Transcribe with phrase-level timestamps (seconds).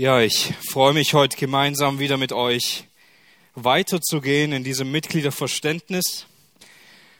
[0.00, 2.84] Ja, ich freue mich heute gemeinsam wieder mit euch
[3.56, 6.26] weiterzugehen in diesem Mitgliederverständnis.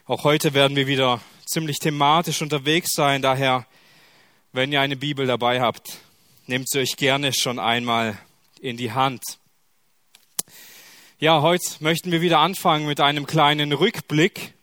[0.06, 3.20] Auch heute werden wir wieder ziemlich thematisch unterwegs sein.
[3.20, 3.66] Daher,
[4.52, 5.98] wenn ihr eine Bibel dabei habt,
[6.46, 8.16] nehmt sie euch gerne schon einmal
[8.60, 9.24] in die Hand.
[11.18, 14.54] Ja, heute möchten wir wieder anfangen mit einem kleinen Rückblick.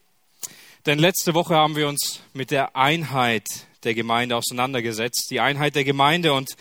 [0.85, 3.45] Denn letzte Woche haben wir uns mit der Einheit
[3.83, 5.27] der Gemeinde auseinandergesetzt.
[5.31, 6.55] Die Einheit der Gemeinde und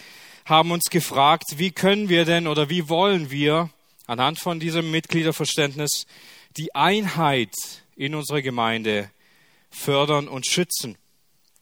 [0.45, 3.71] haben uns gefragt, wie können wir denn oder wie wollen wir
[4.07, 6.07] anhand von diesem Mitgliederverständnis
[6.57, 7.55] die Einheit
[7.97, 9.11] in unserer Gemeinde
[9.71, 10.97] fördern und schützen.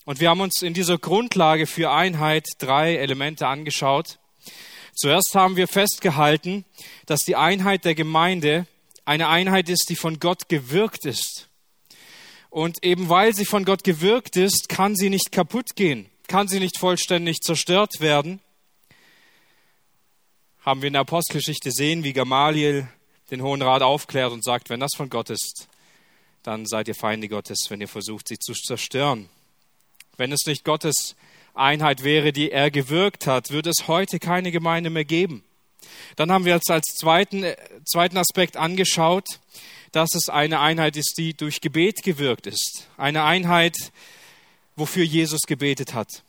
[0.04, 4.18] Und wir haben uns in dieser Grundlage für Einheit drei Elemente angeschaut.
[4.94, 6.64] Zuerst haben wir festgehalten,
[7.06, 8.66] dass die Einheit der Gemeinde
[9.04, 11.48] eine Einheit ist, die von Gott gewirkt ist.
[12.50, 16.58] Und eben weil sie von Gott gewirkt ist, kann sie nicht kaputt gehen, kann sie
[16.58, 18.40] nicht vollständig zerstört werden
[20.64, 22.88] haben wir in der Apostelgeschichte sehen, wie Gamaliel
[23.30, 25.68] den Hohen Rat aufklärt und sagt, wenn das von Gott ist,
[26.42, 29.28] dann seid ihr Feinde Gottes, wenn ihr versucht, sie zu zerstören.
[30.16, 31.16] Wenn es nicht Gottes
[31.54, 35.44] Einheit wäre, die er gewirkt hat, würde es heute keine Gemeinde mehr geben.
[36.16, 37.44] Dann haben wir uns als zweiten,
[37.84, 39.26] zweiten Aspekt angeschaut,
[39.90, 42.88] dass es eine Einheit ist, die durch Gebet gewirkt ist.
[42.96, 43.76] Eine Einheit,
[44.76, 46.22] wofür Jesus gebetet hat.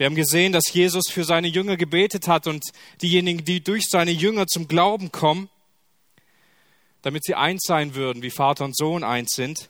[0.00, 2.64] Wir haben gesehen, dass Jesus für seine Jünger gebetet hat und
[3.02, 5.50] diejenigen, die durch seine Jünger zum Glauben kommen,
[7.02, 9.68] damit sie eins sein würden, wie Vater und Sohn eins sind.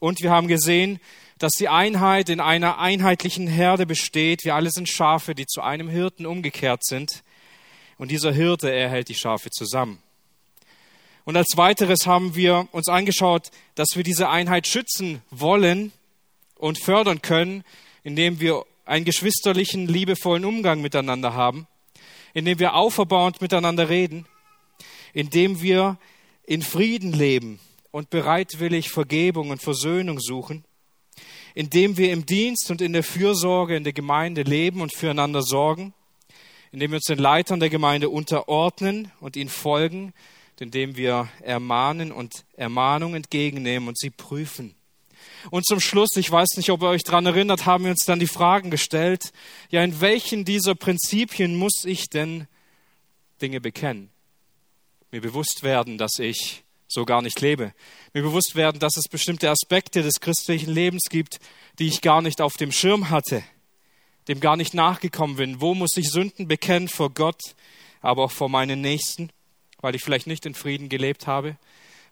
[0.00, 0.98] Und wir haben gesehen,
[1.38, 4.44] dass die Einheit in einer einheitlichen Herde besteht.
[4.44, 7.22] Wir alle sind Schafe, die zu einem Hirten umgekehrt sind.
[7.98, 10.02] Und dieser Hirte, er hält die Schafe zusammen.
[11.24, 15.92] Und als weiteres haben wir uns angeschaut, dass wir diese Einheit schützen wollen
[16.56, 17.62] und fördern können,
[18.02, 21.66] indem wir einen geschwisterlichen, liebevollen Umgang miteinander haben,
[22.32, 24.24] indem wir auferbauend miteinander reden,
[25.12, 25.98] indem wir
[26.44, 30.64] in Frieden leben und bereitwillig Vergebung und Versöhnung suchen,
[31.54, 35.92] indem wir im Dienst und in der Fürsorge in der Gemeinde leben und füreinander sorgen,
[36.72, 40.14] indem wir uns den Leitern der Gemeinde unterordnen und ihnen folgen,
[40.60, 44.77] indem wir ermahnen und Ermahnung entgegennehmen und sie prüfen.
[45.50, 48.18] Und zum Schluss, ich weiß nicht, ob ihr euch daran erinnert, haben wir uns dann
[48.18, 49.32] die Fragen gestellt,
[49.70, 52.46] ja, in welchen dieser Prinzipien muss ich denn
[53.40, 54.10] Dinge bekennen?
[55.10, 57.72] Mir bewusst werden, dass ich so gar nicht lebe.
[58.14, 61.38] Mir bewusst werden, dass es bestimmte Aspekte des christlichen Lebens gibt,
[61.78, 63.42] die ich gar nicht auf dem Schirm hatte,
[64.26, 65.60] dem gar nicht nachgekommen bin.
[65.60, 67.40] Wo muss ich Sünden bekennen vor Gott,
[68.00, 69.30] aber auch vor meinen Nächsten,
[69.80, 71.56] weil ich vielleicht nicht in Frieden gelebt habe?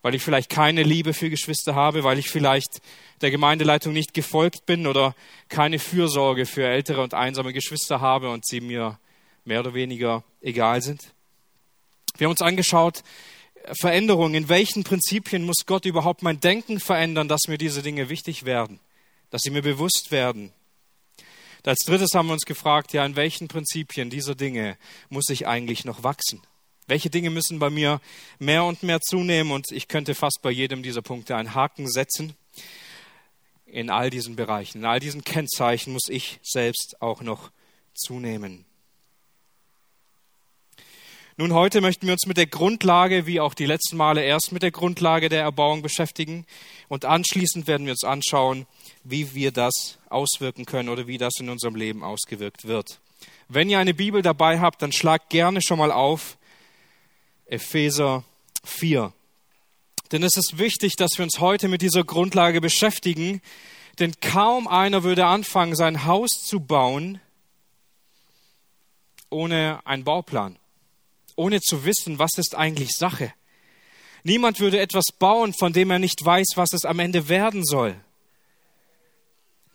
[0.07, 2.81] Weil ich vielleicht keine Liebe für Geschwister habe, weil ich vielleicht
[3.23, 5.17] der Gemeindeleitung nicht gefolgt bin oder
[5.49, 9.01] keine Fürsorge für ältere und einsame Geschwister habe und sie mir
[9.45, 11.13] mehr oder weniger egal sind.
[12.19, 13.03] Wir haben uns angeschaut,
[13.81, 18.45] Veränderungen, in welchen Prinzipien muss Gott überhaupt mein Denken verändern, dass mir diese Dinge wichtig
[18.45, 18.79] werden,
[19.31, 20.53] dass sie mir bewusst werden.
[21.65, 24.77] Als drittes haben wir uns gefragt, ja, in welchen Prinzipien dieser Dinge
[25.09, 26.43] muss ich eigentlich noch wachsen?
[26.87, 28.01] Welche Dinge müssen bei mir
[28.39, 29.53] mehr und mehr zunehmen?
[29.53, 32.35] Und ich könnte fast bei jedem dieser Punkte einen Haken setzen.
[33.67, 37.51] In all diesen Bereichen, in all diesen Kennzeichen muss ich selbst auch noch
[37.95, 38.65] zunehmen.
[41.39, 44.63] Nun, heute möchten wir uns mit der Grundlage, wie auch die letzten Male, erst mit
[44.63, 46.47] der Grundlage der Erbauung beschäftigen
[46.89, 48.67] und anschließend werden wir uns anschauen,
[49.05, 53.01] wie wir das auswirken können oder wie das in unserem Leben ausgewirkt wird.
[53.51, 56.39] Wenn ihr eine Bibel dabei habt, dann schlagt gerne schon mal auf
[57.47, 58.25] Epheser
[58.65, 59.13] 4.
[60.13, 63.41] Denn es ist wichtig, dass wir uns heute mit dieser Grundlage beschäftigen,
[63.99, 67.21] denn kaum einer würde anfangen, sein Haus zu bauen
[69.31, 70.57] ohne einen Bauplan,
[71.35, 73.33] ohne zu wissen, was ist eigentlich Sache.
[74.23, 77.95] Niemand würde etwas bauen, von dem er nicht weiß, was es am Ende werden soll.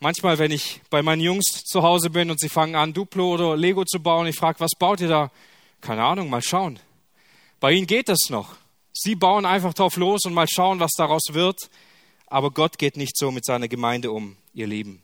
[0.00, 3.56] Manchmal, wenn ich bei meinen Jungs zu Hause bin und sie fangen an, Duplo oder
[3.56, 5.30] Lego zu bauen, ich frage, was baut ihr da?
[5.80, 6.78] Keine Ahnung, mal schauen.
[7.62, 8.56] Bei ihnen geht das noch.
[8.92, 11.70] Sie bauen einfach drauf los und mal schauen, was daraus wird.
[12.26, 15.00] Aber Gott geht nicht so mit seiner Gemeinde um, ihr Lieben.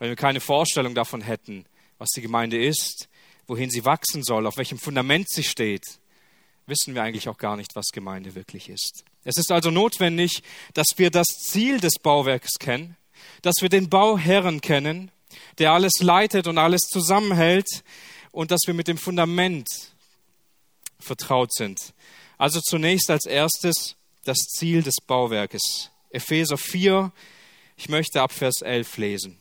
[0.00, 1.64] Wenn wir keine Vorstellung davon hätten,
[1.96, 3.08] was die Gemeinde ist,
[3.46, 6.00] wohin sie wachsen soll, auf welchem Fundament sie steht,
[6.66, 9.04] wissen wir eigentlich auch gar nicht, was Gemeinde wirklich ist.
[9.22, 10.42] Es ist also notwendig,
[10.72, 12.96] dass wir das Ziel des Bauwerks kennen,
[13.42, 15.12] dass wir den Bauherren kennen,
[15.58, 17.84] der alles leitet und alles zusammenhält
[18.32, 19.93] und dass wir mit dem Fundament
[21.04, 21.94] vertraut sind.
[22.38, 25.90] Also zunächst als erstes das Ziel des Bauwerkes.
[26.10, 27.12] Epheser 4,
[27.76, 29.38] ich möchte ab Vers 11 lesen.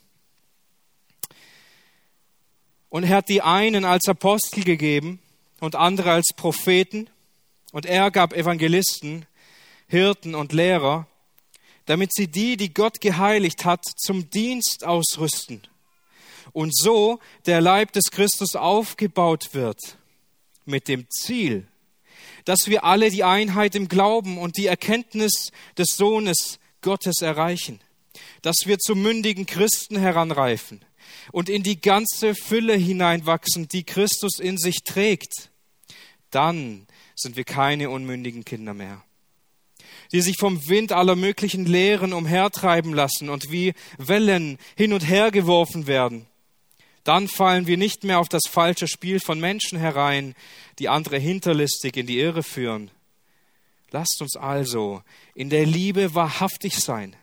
[2.89, 5.19] Und er hat die einen als Apostel gegeben
[5.60, 7.10] und andere als Propheten
[7.71, 9.25] und er gab Evangelisten,
[9.88, 11.07] Hirten und Lehrer,
[11.86, 15.62] damit sie die, die Gott geheiligt hat, zum Dienst ausrüsten
[16.51, 19.98] und so der Leib des Christus aufgebaut wird
[20.65, 21.68] mit dem Ziel,
[22.45, 27.80] dass wir alle die Einheit im Glauben und die Erkenntnis des Sohnes Gottes erreichen,
[28.42, 30.83] dass wir zu mündigen Christen heranreifen
[31.31, 35.51] und in die ganze Fülle hineinwachsen, die Christus in sich trägt.
[36.31, 39.04] Dann sind wir keine unmündigen Kinder mehr,
[40.12, 45.31] die sich vom Wind aller möglichen Lehren umhertreiben lassen und wie Wellen hin und her
[45.31, 46.27] geworfen werden
[47.04, 50.36] dann fallen wir nicht mehr auf das falsche Spiel von Menschen herein,
[50.80, 52.92] die andere hinterlistig in die Irre führen.
[53.92, 55.04] Lasst uns also
[55.36, 57.16] in der Liebe wahrhaftig sein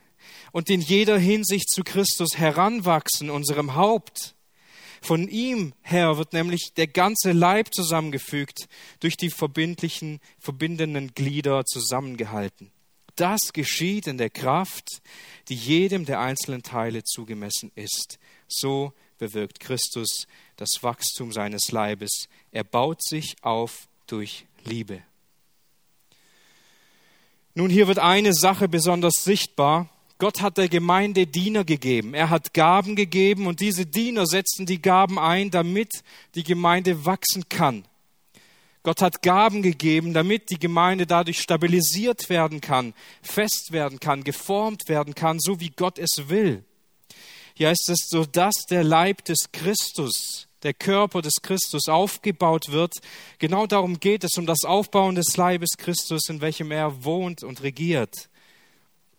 [0.52, 4.34] und in jeder Hinsicht zu Christus heranwachsen, unserem Haupt.
[5.02, 8.68] Von ihm her wird nämlich der ganze Leib zusammengefügt,
[9.00, 12.70] durch die verbindlichen, verbindenden Glieder zusammengehalten.
[13.16, 15.02] Das geschieht in der Kraft,
[15.48, 18.18] die jedem der einzelnen Teile zugemessen ist.
[18.46, 20.26] So bewirkt Christus
[20.56, 22.28] das Wachstum seines Leibes.
[22.50, 25.02] Er baut sich auf durch Liebe.
[27.54, 29.88] Nun, hier wird eine Sache besonders sichtbar.
[30.18, 32.14] Gott hat der Gemeinde Diener gegeben.
[32.14, 36.02] Er hat Gaben gegeben und diese Diener setzen die Gaben ein, damit
[36.34, 37.84] die Gemeinde wachsen kann.
[38.82, 44.88] Gott hat Gaben gegeben, damit die Gemeinde dadurch stabilisiert werden kann, fest werden kann, geformt
[44.88, 46.64] werden kann, so wie Gott es will.
[47.60, 52.94] Hier heißt es, so dass der Leib des Christus, der Körper des Christus aufgebaut wird.
[53.38, 57.62] Genau darum geht es, um das Aufbauen des Leibes Christus, in welchem er wohnt und
[57.62, 58.30] regiert.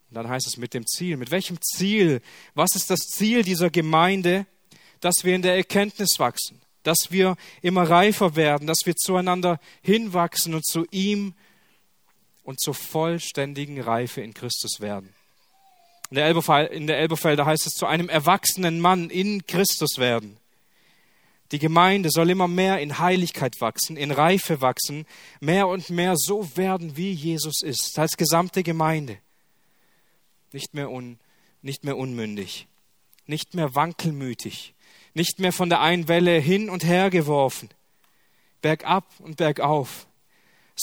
[0.10, 1.18] Und dann heißt es mit dem Ziel.
[1.18, 2.20] Mit welchem Ziel?
[2.56, 4.48] Was ist das Ziel dieser Gemeinde?
[5.02, 10.56] Dass wir in der Erkenntnis wachsen, dass wir immer reifer werden, dass wir zueinander hinwachsen
[10.56, 11.36] und zu ihm
[12.42, 15.14] und zur vollständigen Reife in Christus werden.
[16.12, 16.18] In
[16.88, 20.36] der, Elberfelder heißt es, zu einem erwachsenen Mann in Christus werden.
[21.54, 25.06] Die Gemeinde soll immer mehr in Heiligkeit wachsen, in Reife wachsen,
[25.40, 29.19] mehr und mehr so werden, wie Jesus ist, als gesamte Gemeinde.
[30.52, 31.18] Nicht mehr, un,
[31.62, 32.68] nicht mehr unmündig,
[33.25, 34.74] nicht mehr wankelmütig,
[35.14, 37.69] nicht mehr von der einen Welle hin und her geworfen,
[38.62, 40.07] bergab und bergauf,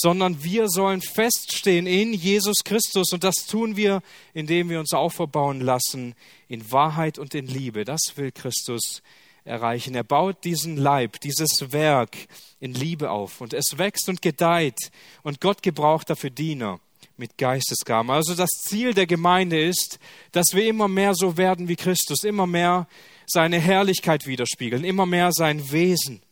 [0.00, 4.00] sondern wir sollen feststehen in Jesus Christus und das tun wir,
[4.32, 6.14] indem wir uns auferbauen lassen
[6.46, 7.84] in Wahrheit und in Liebe.
[7.84, 9.02] Das will Christus
[9.44, 9.96] erreichen.
[9.96, 12.16] Er baut diesen Leib, dieses Werk
[12.60, 14.78] in Liebe auf und es wächst und gedeiht
[15.24, 16.78] und Gott gebraucht dafür Diener
[17.16, 18.12] mit Geistesgaben.
[18.12, 19.98] Also das Ziel der Gemeinde ist,
[20.30, 22.86] dass wir immer mehr so werden wie Christus, immer mehr
[23.26, 26.22] seine Herrlichkeit widerspiegeln, immer mehr sein Wesen.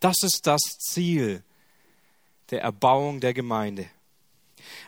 [0.00, 1.44] Das ist das Ziel
[2.50, 3.88] der Erbauung der Gemeinde.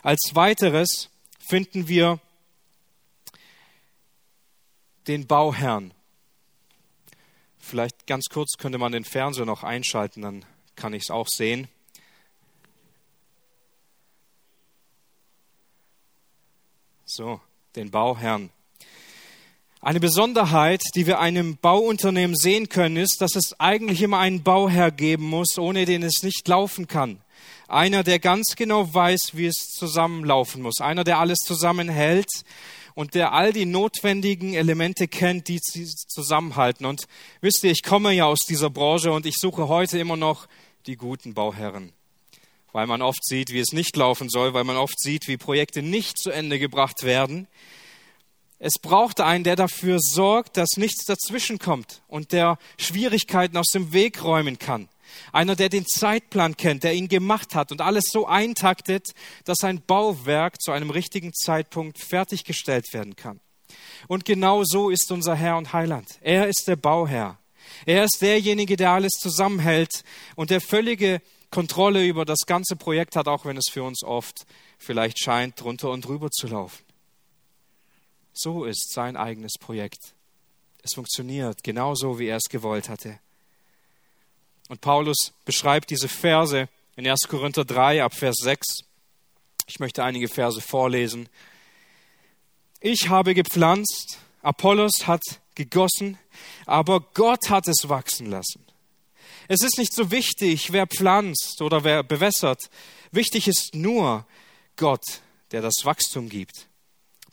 [0.03, 1.09] Als weiteres
[1.39, 2.19] finden wir
[5.07, 5.93] den Bauherrn.
[7.59, 11.67] Vielleicht ganz kurz könnte man den Fernseher noch einschalten, dann kann ich es auch sehen.
[17.05, 17.41] So,
[17.75, 18.49] den Bauherrn.
[19.81, 24.91] Eine Besonderheit, die wir einem Bauunternehmen sehen können, ist, dass es eigentlich immer einen Bauherr
[24.91, 27.19] geben muss, ohne den es nicht laufen kann.
[27.67, 30.81] Einer, der ganz genau weiß, wie es zusammenlaufen muss.
[30.81, 32.29] Einer, der alles zusammenhält
[32.95, 36.85] und der all die notwendigen Elemente kennt, die sie zusammenhalten.
[36.85, 37.07] Und
[37.41, 40.47] wisst ihr, ich komme ja aus dieser Branche und ich suche heute immer noch
[40.85, 41.93] die guten Bauherren.
[42.71, 45.81] Weil man oft sieht, wie es nicht laufen soll, weil man oft sieht, wie Projekte
[45.81, 47.47] nicht zu Ende gebracht werden.
[48.59, 53.91] Es braucht einen, der dafür sorgt, dass nichts dazwischen kommt und der Schwierigkeiten aus dem
[53.91, 54.87] Weg räumen kann.
[55.31, 59.09] Einer, der den Zeitplan kennt, der ihn gemacht hat und alles so eintaktet,
[59.45, 63.39] dass ein Bauwerk zu einem richtigen Zeitpunkt fertiggestellt werden kann.
[64.07, 66.07] Und genau so ist unser Herr und Heiland.
[66.21, 67.37] Er ist der Bauherr.
[67.85, 70.03] Er ist derjenige, der alles zusammenhält
[70.35, 74.45] und der völlige Kontrolle über das ganze Projekt hat, auch wenn es für uns oft
[74.77, 76.83] vielleicht scheint, drunter und drüber zu laufen.
[78.33, 80.15] So ist sein eigenes Projekt.
[80.81, 83.19] Es funktioniert genauso, wie er es gewollt hatte.
[84.71, 87.27] Und Paulus beschreibt diese Verse in 1.
[87.27, 88.85] Korinther 3 ab Vers 6.
[89.67, 91.27] Ich möchte einige Verse vorlesen.
[92.79, 95.23] Ich habe gepflanzt, Apollos hat
[95.55, 96.17] gegossen,
[96.65, 98.65] aber Gott hat es wachsen lassen.
[99.49, 102.69] Es ist nicht so wichtig, wer pflanzt oder wer bewässert.
[103.11, 104.25] Wichtig ist nur
[104.77, 105.03] Gott,
[105.51, 106.69] der das Wachstum gibt.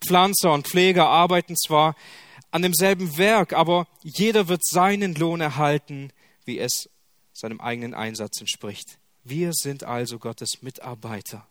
[0.04, 1.94] Pflanzer und Pfleger arbeiten zwar
[2.50, 6.12] an demselben Werk, aber jeder wird seinen Lohn erhalten,
[6.44, 6.88] wie es
[7.38, 8.98] seinem eigenen Einsatz entspricht.
[9.24, 11.46] Wir sind also Gottes Mitarbeiter.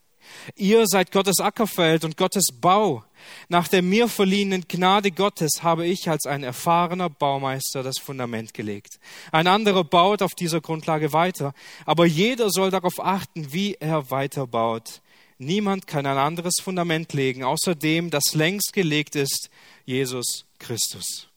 [0.56, 3.03] Ihr seid Gottes Ackerfeld und Gottes Bau.
[3.50, 9.00] Nach der mir verliehenen Gnade Gottes habe ich als ein erfahrener Baumeister das Fundament gelegt.
[9.32, 11.53] Ein anderer baut auf dieser Grundlage weiter,
[11.86, 15.01] aber jeder soll darauf achten, wie er weiterbaut.
[15.38, 19.50] Niemand kann ein anderes Fundament legen, außer dem, das längst gelegt ist,
[19.86, 21.27] Jesus Christus.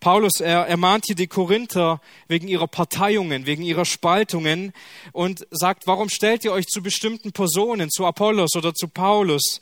[0.00, 4.72] Paulus er ermahnt hier die Korinther wegen ihrer Parteiungen, wegen ihrer Spaltungen
[5.12, 9.60] und sagt, warum stellt ihr euch zu bestimmten Personen, zu Apollos oder zu Paulus?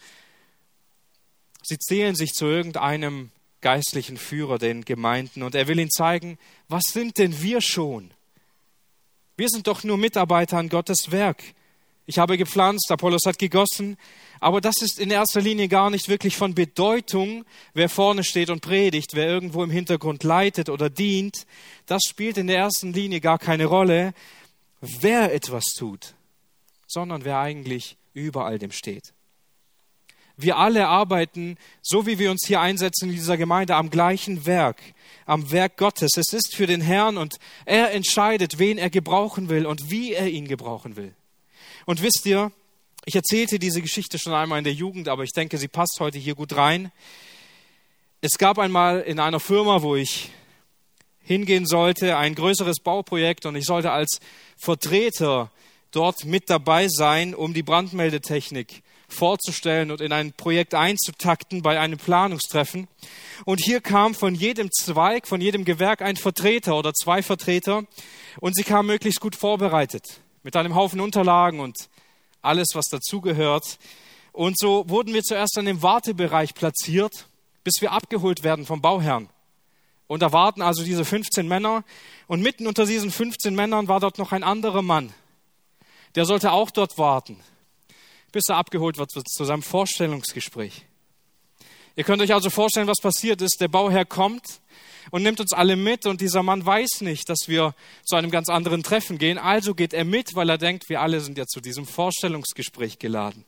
[1.62, 3.30] Sie zählen sich zu irgendeinem
[3.60, 8.10] geistlichen Führer, den Gemeinden, und er will ihnen zeigen, was sind denn wir schon?
[9.36, 11.42] Wir sind doch nur Mitarbeiter an Gottes Werk.
[12.06, 13.96] Ich habe gepflanzt, Apollos hat gegossen,
[14.38, 18.60] aber das ist in erster Linie gar nicht wirklich von Bedeutung, wer vorne steht und
[18.60, 21.46] predigt, wer irgendwo im Hintergrund leitet oder dient.
[21.86, 24.12] Das spielt in der ersten Linie gar keine Rolle,
[24.82, 26.14] wer etwas tut,
[26.86, 29.14] sondern wer eigentlich über all dem steht.
[30.36, 34.82] Wir alle arbeiten, so wie wir uns hier einsetzen in dieser Gemeinde, am gleichen Werk,
[35.26, 36.16] am Werk Gottes.
[36.16, 40.28] Es ist für den Herrn und er entscheidet, wen er gebrauchen will und wie er
[40.28, 41.14] ihn gebrauchen will.
[41.86, 42.52] Und wisst ihr,
[43.04, 46.18] ich erzählte diese Geschichte schon einmal in der Jugend, aber ich denke, sie passt heute
[46.18, 46.90] hier gut rein.
[48.22, 50.30] Es gab einmal in einer Firma, wo ich
[51.20, 54.20] hingehen sollte, ein größeres Bauprojekt und ich sollte als
[54.56, 55.50] Vertreter
[55.90, 61.98] dort mit dabei sein, um die Brandmeldetechnik vorzustellen und in ein Projekt einzutakten bei einem
[61.98, 62.88] Planungstreffen.
[63.44, 67.84] Und hier kam von jedem Zweig, von jedem Gewerk ein Vertreter oder zwei Vertreter
[68.40, 71.88] und sie kamen möglichst gut vorbereitet mit einem Haufen Unterlagen und
[72.42, 73.78] alles, was dazugehört.
[74.32, 77.26] Und so wurden wir zuerst an dem Wartebereich platziert,
[77.64, 79.28] bis wir abgeholt werden vom Bauherrn.
[80.06, 81.82] Und da warten also diese 15 Männer.
[82.26, 85.12] Und mitten unter diesen 15 Männern war dort noch ein anderer Mann.
[86.14, 87.40] Der sollte auch dort warten,
[88.30, 90.84] bis er abgeholt wird zu seinem Vorstellungsgespräch.
[91.96, 93.60] Ihr könnt euch also vorstellen, was passiert ist.
[93.60, 94.60] Der Bauherr kommt
[95.10, 98.48] und nimmt uns alle mit und dieser Mann weiß nicht, dass wir zu einem ganz
[98.48, 99.38] anderen Treffen gehen.
[99.38, 103.44] Also geht er mit, weil er denkt, wir alle sind ja zu diesem Vorstellungsgespräch geladen.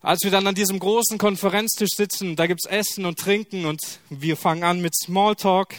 [0.00, 4.36] Als wir dann an diesem großen Konferenztisch sitzen, da gibt's Essen und Trinken und wir
[4.36, 5.76] fangen an mit Smalltalk,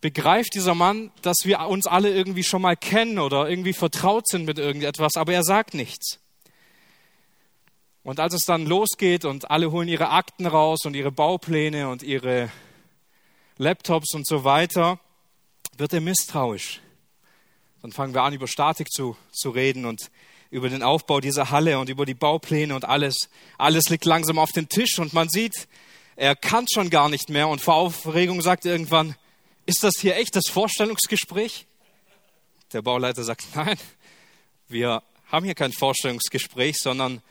[0.00, 4.44] begreift dieser Mann, dass wir uns alle irgendwie schon mal kennen oder irgendwie vertraut sind
[4.44, 6.18] mit irgendetwas, aber er sagt nichts.
[8.02, 12.02] Und als es dann losgeht und alle holen ihre Akten raus und ihre Baupläne und
[12.02, 12.50] ihre
[13.58, 14.98] Laptops und so weiter,
[15.76, 16.80] wird er misstrauisch.
[17.82, 20.10] Dann fangen wir an, über Statik zu, zu reden und
[20.50, 23.28] über den Aufbau dieser Halle und über die Baupläne und alles.
[23.58, 25.68] Alles liegt langsam auf dem Tisch und man sieht,
[26.16, 29.14] er kann schon gar nicht mehr und vor Aufregung sagt er irgendwann,
[29.66, 31.66] ist das hier echt das Vorstellungsgespräch?
[32.72, 33.78] Der Bauleiter sagt, nein,
[34.68, 37.22] wir haben hier kein Vorstellungsgespräch, sondern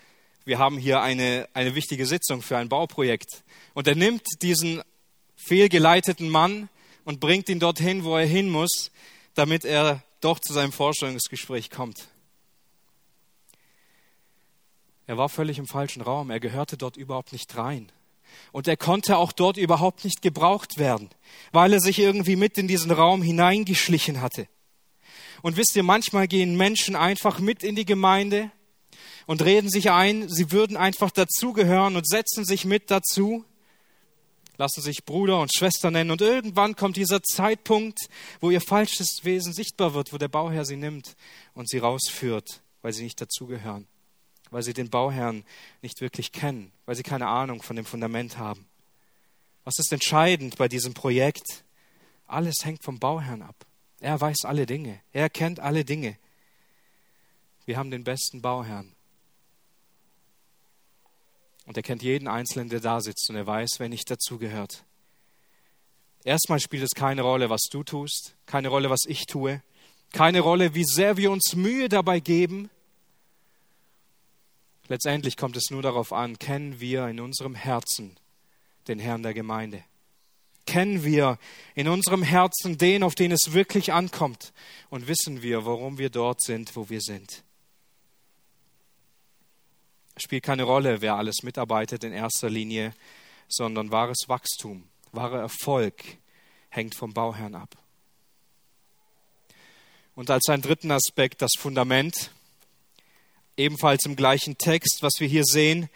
[0.45, 3.43] wir haben hier eine, eine wichtige Sitzung für ein Bauprojekt.
[3.73, 4.81] Und er nimmt diesen
[5.35, 6.69] fehlgeleiteten Mann
[7.05, 8.91] und bringt ihn dorthin, wo er hin muss,
[9.35, 12.07] damit er doch zu seinem Vorstellungsgespräch kommt.
[15.07, 16.29] Er war völlig im falschen Raum.
[16.29, 17.91] Er gehörte dort überhaupt nicht rein.
[18.51, 21.09] Und er konnte auch dort überhaupt nicht gebraucht werden,
[21.51, 24.47] weil er sich irgendwie mit in diesen Raum hineingeschlichen hatte.
[25.41, 28.51] Und wisst ihr, manchmal gehen Menschen einfach mit in die Gemeinde
[29.29, 33.45] und reden sich ein, sie würden einfach dazugehören und setzen sich mit dazu,
[34.57, 37.99] lassen sich Bruder und Schwester nennen und irgendwann kommt dieser Zeitpunkt,
[38.39, 41.15] wo ihr falsches Wesen sichtbar wird, wo der Bauherr sie nimmt
[41.53, 43.85] und sie rausführt, weil sie nicht dazugehören,
[44.49, 45.45] weil sie den Bauherrn
[45.83, 48.65] nicht wirklich kennen, weil sie keine Ahnung von dem Fundament haben.
[49.63, 51.63] Was ist entscheidend bei diesem Projekt?
[52.25, 53.67] Alles hängt vom Bauherrn ab.
[53.99, 54.99] Er weiß alle Dinge.
[55.13, 56.17] Er kennt alle Dinge.
[57.67, 58.95] Wir haben den besten Bauherrn.
[61.69, 64.85] Und er kennt jeden Einzelnen, der da sitzt und er weiß, wer nicht dazugehört.
[66.23, 69.61] Erstmal spielt es keine Rolle, was du tust, keine Rolle, was ich tue,
[70.11, 72.71] keine Rolle, wie sehr wir uns Mühe dabei geben.
[74.87, 78.17] Letztendlich kommt es nur darauf an, kennen wir in unserem Herzen
[78.87, 79.83] den Herrn der Gemeinde?
[80.65, 81.37] Kennen wir
[81.75, 84.53] in unserem Herzen den, auf den es wirklich ankommt?
[84.89, 87.43] Und wissen wir, warum wir dort sind, wo wir sind?
[90.21, 92.93] Spielt keine Rolle, wer alles mitarbeitet in erster Linie,
[93.47, 95.95] sondern wahres Wachstum, wahrer Erfolg
[96.69, 97.75] hängt vom Bauherrn ab.
[100.15, 102.31] Und als einen dritten Aspekt das Fundament,
[103.57, 105.89] ebenfalls im gleichen Text, was wir hier sehen,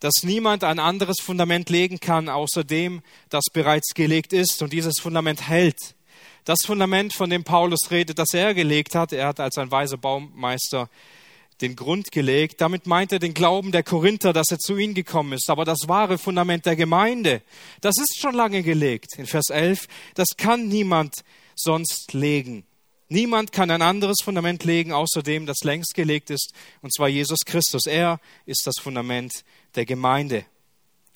[0.00, 4.98] dass niemand ein anderes Fundament legen kann, außer dem, das bereits gelegt ist und dieses
[5.00, 5.94] Fundament hält.
[6.44, 9.96] Das Fundament, von dem Paulus redet, das er gelegt hat, er hat als ein weiser
[9.96, 10.90] Baumeister
[11.62, 12.60] den Grund gelegt.
[12.60, 15.48] Damit meint er den Glauben der Korinther, dass er zu ihnen gekommen ist.
[15.48, 17.42] Aber das wahre Fundament der Gemeinde,
[17.80, 19.16] das ist schon lange gelegt.
[19.16, 22.64] In Vers 11, das kann niemand sonst legen.
[23.08, 27.40] Niemand kann ein anderes Fundament legen, außer dem, das längst gelegt ist, und zwar Jesus
[27.44, 27.84] Christus.
[27.86, 30.46] Er ist das Fundament der Gemeinde.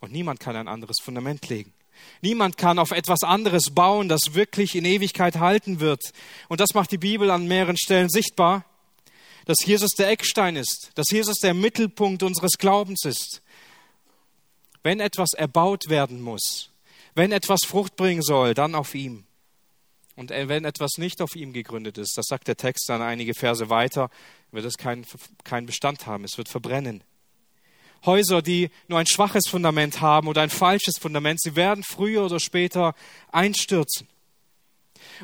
[0.00, 1.72] Und niemand kann ein anderes Fundament legen.
[2.20, 6.02] Niemand kann auf etwas anderes bauen, das wirklich in Ewigkeit halten wird.
[6.48, 8.66] Und das macht die Bibel an mehreren Stellen sichtbar,
[9.46, 13.40] dass Jesus der Eckstein ist, dass Jesus der Mittelpunkt unseres Glaubens ist.
[14.82, 16.70] Wenn etwas erbaut werden muss,
[17.14, 19.24] wenn etwas Frucht bringen soll, dann auf ihm.
[20.16, 23.70] Und wenn etwas nicht auf ihm gegründet ist, das sagt der Text dann einige Verse
[23.70, 24.10] weiter,
[24.50, 25.06] wird es keinen
[25.44, 27.04] kein Bestand haben, es wird verbrennen.
[28.04, 32.40] Häuser, die nur ein schwaches Fundament haben oder ein falsches Fundament, sie werden früher oder
[32.40, 32.94] später
[33.30, 34.08] einstürzen.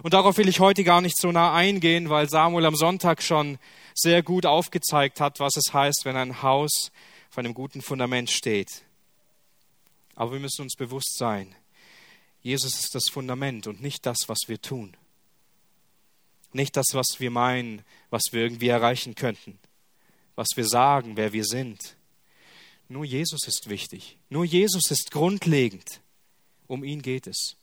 [0.02, 3.58] Und darauf will ich heute gar nicht so nah eingehen, weil Samuel am Sonntag schon
[3.94, 6.92] sehr gut aufgezeigt hat, was es heißt, wenn ein Haus
[7.30, 8.82] auf einem guten Fundament steht.
[10.14, 11.54] Aber wir müssen uns bewusst sein,
[12.42, 14.96] Jesus ist das Fundament und nicht das, was wir tun.
[16.52, 19.58] Nicht das, was wir meinen, was wir irgendwie erreichen könnten,
[20.34, 21.96] was wir sagen, wer wir sind.
[22.88, 24.18] Nur Jesus ist wichtig.
[24.28, 26.00] Nur Jesus ist grundlegend.
[26.66, 27.56] Um ihn geht es.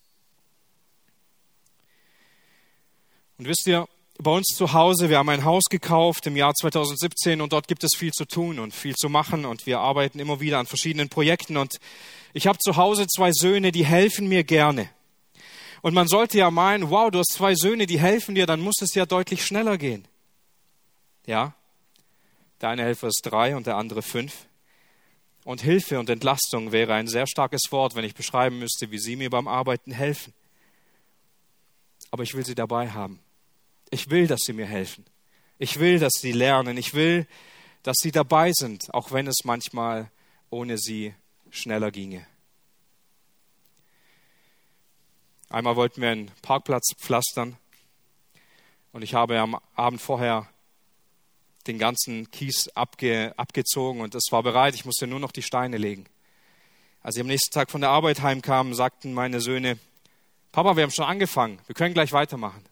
[3.40, 3.88] Und wisst ihr,
[4.22, 7.86] bei uns zu Hause, wir haben ein Haus gekauft im Jahr 2017 und dort gibt
[7.86, 11.08] es viel zu tun und viel zu machen und wir arbeiten immer wieder an verschiedenen
[11.08, 11.80] Projekten und
[12.34, 14.90] ich habe zu Hause zwei Söhne, die helfen mir gerne.
[15.82, 18.82] Und man sollte ja meinen, wow, du hast zwei Söhne, die helfen dir, dann muss
[18.82, 20.06] es ja deutlich schneller gehen.
[21.26, 21.56] Ja,
[22.60, 24.48] der eine Helfer ist drei und der andere fünf.
[25.46, 29.16] Und Hilfe und Entlastung wäre ein sehr starkes Wort, wenn ich beschreiben müsste, wie Sie
[29.16, 30.34] mir beim Arbeiten helfen.
[32.12, 33.22] Aber ich will Sie dabei haben.
[33.92, 35.06] Ich will, dass Sie mir helfen.
[35.58, 36.78] Ich will, dass Sie lernen.
[36.78, 37.28] Ich will,
[37.84, 40.12] dass Sie dabei sind, auch wenn es manchmal
[40.50, 41.14] ohne Sie
[41.50, 42.26] schneller ginge.
[45.50, 47.58] Einmal wollten wir einen Parkplatz pflastern
[48.92, 50.48] und ich habe am Abend vorher
[51.66, 55.78] den ganzen Kies abge, abgezogen und es war bereit, ich musste nur noch die Steine
[55.78, 56.06] legen.
[57.02, 59.80] Als ich am nächsten Tag von der Arbeit heimkam, sagten meine Söhne,
[60.52, 62.64] Papa, wir haben schon angefangen, wir können gleich weitermachen.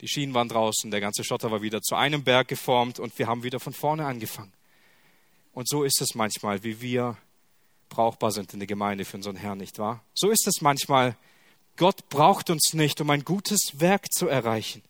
[0.00, 3.26] Die Schienen waren draußen, der ganze Schotter war wieder zu einem Berg geformt und wir
[3.26, 4.52] haben wieder von vorne angefangen.
[5.52, 7.16] Und so ist es manchmal, wie wir
[7.88, 10.02] brauchbar sind in der Gemeinde für unseren Herrn, nicht wahr?
[10.14, 11.16] So ist es manchmal.
[11.76, 14.82] Gott braucht uns nicht, um ein gutes Werk zu erreichen.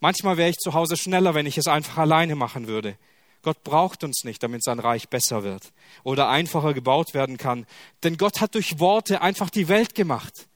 [0.00, 2.96] Manchmal wäre ich zu Hause schneller, wenn ich es einfach alleine machen würde.
[3.42, 7.66] Gott braucht uns nicht, damit sein Reich besser wird oder einfacher gebaut werden kann.
[8.02, 10.48] Denn Gott hat durch Worte einfach die Welt gemacht.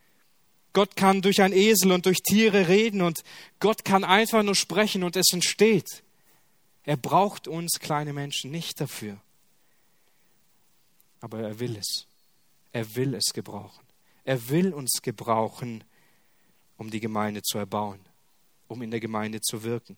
[0.74, 3.22] Gott kann durch ein Esel und durch Tiere reden und
[3.60, 6.02] Gott kann einfach nur sprechen und es entsteht.
[6.82, 9.18] Er braucht uns kleine Menschen nicht dafür.
[11.20, 12.06] Aber er will es.
[12.72, 13.82] Er will es gebrauchen.
[14.24, 15.82] Er will uns gebrauchen,
[16.76, 18.00] um die Gemeinde zu erbauen
[18.68, 19.96] um in der Gemeinde zu wirken.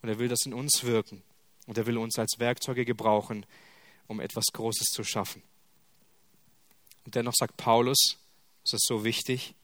[0.00, 1.22] Und er will das in uns wirken.
[1.66, 3.46] Und er will uns als Werkzeuge gebrauchen,
[4.08, 5.42] um etwas Großes zu schaffen.
[7.04, 8.18] Und dennoch sagt Paulus,
[8.64, 9.54] es ist so wichtig,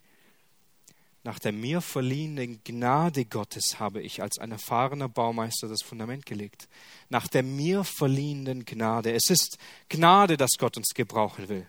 [1.28, 6.70] nach der mir verliehenen Gnade Gottes habe ich als ein erfahrener Baumeister das Fundament gelegt.
[7.10, 9.12] Nach der mir verliehenen Gnade.
[9.12, 9.58] Es ist
[9.90, 11.68] Gnade, dass Gott uns gebrauchen will.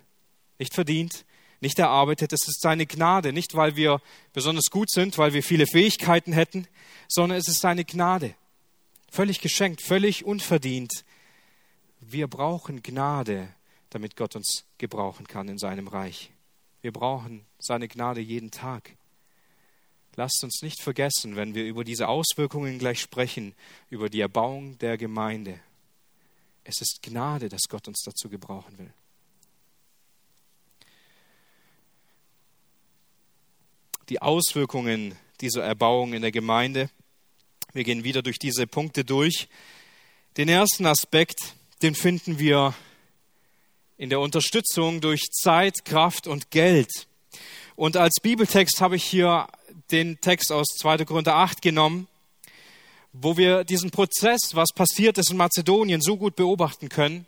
[0.59, 1.25] Nicht verdient,
[1.59, 2.31] nicht erarbeitet.
[2.31, 6.65] Es ist seine Gnade, nicht weil wir besonders gut sind, weil wir viele Fähigkeiten hätten,
[7.09, 8.35] sondern es ist seine Gnade.
[9.11, 11.03] Völlig geschenkt, völlig unverdient.
[11.99, 13.53] Wir brauchen Gnade,
[13.89, 16.31] damit Gott uns gebrauchen kann in seinem Reich.
[16.81, 18.95] Wir brauchen seine Gnade jeden Tag.
[20.15, 23.53] Lasst uns nicht vergessen, wenn wir über diese Auswirkungen gleich sprechen,
[23.89, 25.59] über die Erbauung der Gemeinde.
[26.63, 28.93] Es ist Gnade, dass Gott uns dazu gebrauchen will.
[34.09, 36.89] die Auswirkungen dieser Erbauung in der Gemeinde.
[37.73, 39.47] Wir gehen wieder durch diese Punkte durch.
[40.37, 42.73] Den ersten Aspekt, den finden wir
[43.97, 46.89] in der Unterstützung durch Zeit, Kraft und Geld.
[47.75, 49.47] Und als Bibeltext habe ich hier
[49.91, 51.05] den Text aus 2.
[51.05, 52.07] Korinther 8 genommen,
[53.13, 57.25] wo wir diesen Prozess, was passiert ist in Mazedonien, so gut beobachten können.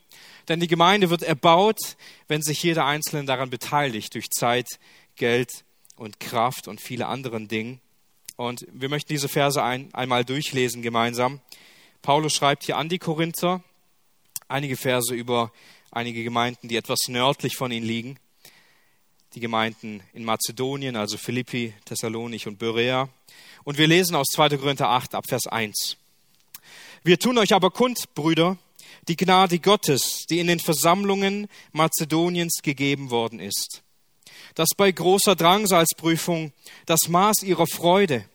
[0.47, 1.97] Denn die Gemeinde wird erbaut,
[2.27, 4.67] wenn sich jeder Einzelne daran beteiligt, durch Zeit,
[5.15, 5.63] Geld
[5.95, 7.79] und Kraft und viele anderen Dingen.
[8.35, 11.41] Und wir möchten diese Verse ein, einmal durchlesen gemeinsam.
[12.01, 13.63] Paulus schreibt hier an die Korinther
[14.47, 15.51] einige Verse über
[15.91, 18.17] einige Gemeinden, die etwas nördlich von ihnen liegen.
[19.33, 23.09] Die Gemeinden in Mazedonien, also Philippi, Thessalonich und Berea.
[23.63, 24.57] Und wir lesen aus 2.
[24.57, 25.97] Korinther 8 ab Vers 1.
[27.03, 28.57] Wir tun euch aber kund, Brüder,
[29.07, 33.83] die Gnade Gottes, die in den Versammlungen Mazedoniens gegeben worden ist,
[34.55, 36.51] dass bei großer Drangsalsprüfung
[36.85, 38.25] das Maß ihrer Freude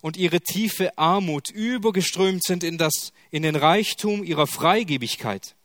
[0.00, 5.55] und ihre tiefe Armut übergeströmt sind in, das, in den Reichtum ihrer Freigebigkeit.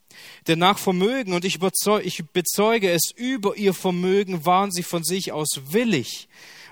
[0.48, 1.60] Denn nach Vermögen, und ich,
[2.04, 6.28] ich bezeuge es, über ihr Vermögen waren sie von sich aus willig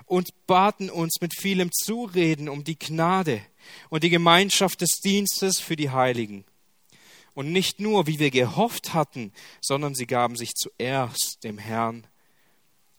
[0.06, 3.42] und baten uns mit vielem Zureden um die Gnade
[3.90, 6.44] und die Gemeinschaft des Dienstes für die Heiligen.
[7.34, 12.06] Und nicht nur, wie wir gehofft hatten, sondern sie gaben sich zuerst dem Herrn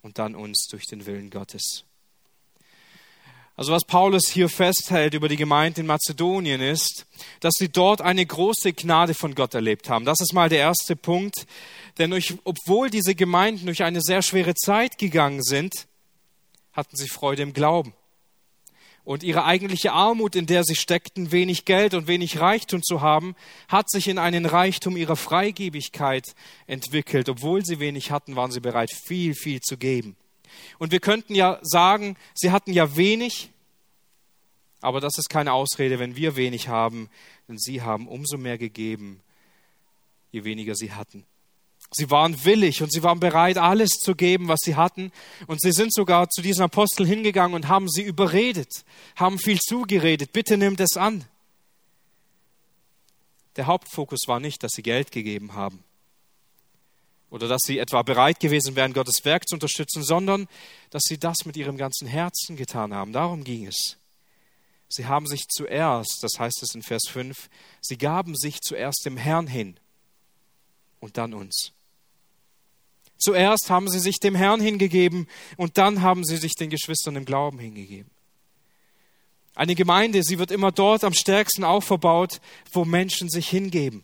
[0.01, 1.83] und dann uns durch den Willen Gottes.
[3.55, 7.05] Also was Paulus hier festhält über die Gemeinde in Mazedonien ist,
[7.41, 10.05] dass sie dort eine große Gnade von Gott erlebt haben.
[10.05, 11.45] Das ist mal der erste Punkt.
[11.97, 15.87] Denn obwohl diese Gemeinden durch eine sehr schwere Zeit gegangen sind,
[16.71, 17.93] hatten sie Freude im Glauben.
[19.03, 23.35] Und ihre eigentliche Armut, in der sie steckten, wenig Geld und wenig Reichtum zu haben,
[23.67, 26.35] hat sich in einen Reichtum ihrer Freigebigkeit
[26.67, 27.27] entwickelt.
[27.27, 30.15] Obwohl sie wenig hatten, waren sie bereit, viel, viel zu geben.
[30.79, 33.49] Und wir könnten ja sagen, sie hatten ja wenig,
[34.81, 37.09] aber das ist keine Ausrede, wenn wir wenig haben,
[37.47, 39.21] denn sie haben umso mehr gegeben,
[40.31, 41.25] je weniger sie hatten.
[41.93, 45.11] Sie waren willig und sie waren bereit, alles zu geben, was sie hatten.
[45.47, 48.85] Und sie sind sogar zu diesen Aposteln hingegangen und haben sie überredet,
[49.17, 50.31] haben viel zugeredet.
[50.31, 51.25] Bitte nimmt es an.
[53.57, 55.83] Der Hauptfokus war nicht, dass sie Geld gegeben haben
[57.31, 60.47] oder dass sie etwa bereit gewesen wären, Gottes Werk zu unterstützen, sondern
[60.91, 63.13] dass sie das mit ihrem ganzen Herzen getan haben.
[63.13, 63.97] Darum ging es.
[64.89, 69.15] Sie haben sich zuerst, das heißt es in Vers 5, sie gaben sich zuerst dem
[69.15, 69.77] Herrn hin
[70.99, 71.71] und dann uns.
[73.17, 77.23] Zuerst haben sie sich dem Herrn hingegeben und dann haben sie sich den Geschwistern im
[77.23, 78.11] Glauben hingegeben.
[79.55, 82.41] Eine Gemeinde, sie wird immer dort am stärksten aufgebaut,
[82.73, 84.03] wo Menschen sich hingeben.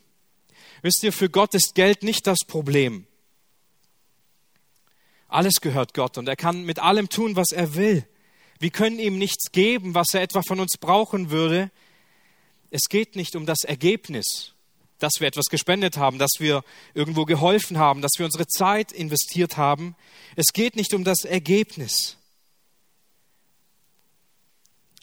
[0.82, 3.08] Wisst ihr, für Gott ist Geld nicht das Problem.
[5.28, 8.08] Alles gehört Gott und er kann mit allem tun, was er will.
[8.60, 11.70] Wir können ihm nichts geben, was er etwa von uns brauchen würde.
[12.72, 14.54] Es geht nicht um das Ergebnis,
[15.00, 16.64] dass wir etwas gespendet haben, dass wir
[16.94, 19.96] irgendwo geholfen haben, dass wir unsere Zeit investiert haben.
[20.36, 22.18] Es geht nicht um das Ergebnis.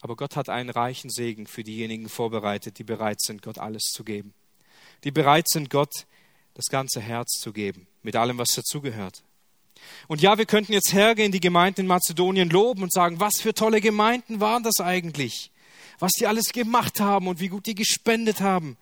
[0.00, 4.04] Aber Gott hat einen reichen Segen für diejenigen vorbereitet, die bereit sind, Gott alles zu
[4.04, 4.34] geben.
[5.04, 6.06] Die bereit sind, Gott
[6.54, 9.22] das ganze Herz zu geben, mit allem, was dazugehört.
[10.08, 13.54] Und ja, wir könnten jetzt hergehen, die Gemeinden in Mazedonien loben und sagen, was für
[13.54, 15.50] tolle Gemeinden waren das eigentlich?
[15.98, 18.76] Was die alles gemacht haben und wie gut die gespendet haben.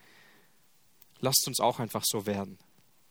[1.21, 2.59] Lasst uns auch einfach so werden.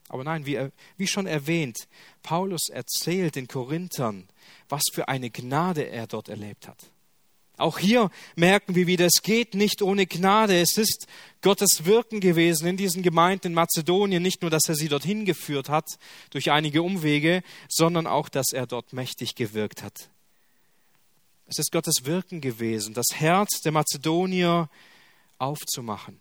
[0.09, 0.59] Aber nein, wie,
[0.97, 1.87] wie schon erwähnt,
[2.21, 4.27] Paulus erzählt den Korinthern,
[4.67, 6.90] was für eine Gnade er dort erlebt hat.
[7.57, 10.59] Auch hier merken wir wieder, es geht nicht ohne Gnade.
[10.59, 11.07] Es ist
[11.41, 14.23] Gottes Wirken gewesen in diesen Gemeinden in Mazedonien.
[14.23, 15.85] Nicht nur, dass er sie dorthin geführt hat
[16.31, 20.09] durch einige Umwege, sondern auch, dass er dort mächtig gewirkt hat.
[21.45, 24.69] Es ist Gottes Wirken gewesen, das Herz der Mazedonier
[25.37, 26.19] aufzumachen,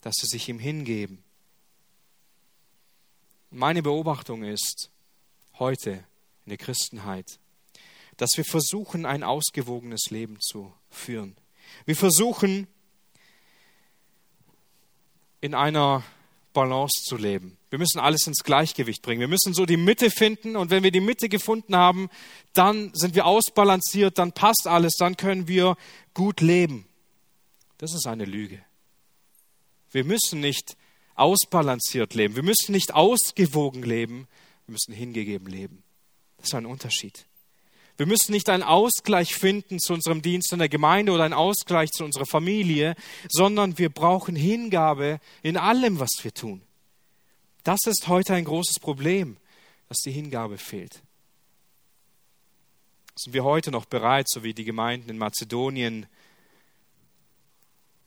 [0.00, 1.22] dass sie sich ihm hingeben.
[3.50, 4.90] Meine Beobachtung ist
[5.58, 6.04] heute
[6.44, 7.38] in der Christenheit,
[8.16, 11.36] dass wir versuchen, ein ausgewogenes Leben zu führen.
[11.86, 12.66] Wir versuchen,
[15.40, 16.04] in einer
[16.52, 17.56] Balance zu leben.
[17.70, 19.20] Wir müssen alles ins Gleichgewicht bringen.
[19.20, 22.10] Wir müssen so die Mitte finden und wenn wir die Mitte gefunden haben,
[22.52, 25.76] dann sind wir ausbalanciert, dann passt alles, dann können wir
[26.14, 26.86] gut leben.
[27.78, 28.62] Das ist eine Lüge.
[29.90, 30.76] Wir müssen nicht
[31.14, 32.36] ausbalanciert leben.
[32.36, 34.28] Wir müssen nicht ausgewogen leben.
[34.66, 35.82] Wir müssen hingegeben leben.
[36.36, 37.26] Das ist ein Unterschied.
[38.02, 41.92] Wir müssen nicht einen Ausgleich finden zu unserem Dienst in der Gemeinde oder einen Ausgleich
[41.92, 42.96] zu unserer Familie,
[43.28, 46.62] sondern wir brauchen Hingabe in allem, was wir tun.
[47.62, 49.36] Das ist heute ein großes Problem,
[49.88, 51.00] dass die Hingabe fehlt.
[53.14, 56.06] Sind wir heute noch bereit, so wie die Gemeinden in Mazedonien,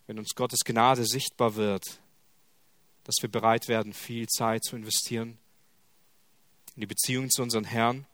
[0.07, 2.01] wenn uns Gottes Gnade sichtbar wird,
[3.05, 5.37] dass wir bereit werden, viel Zeit zu investieren
[6.75, 8.05] in die Beziehung zu unserem Herrn?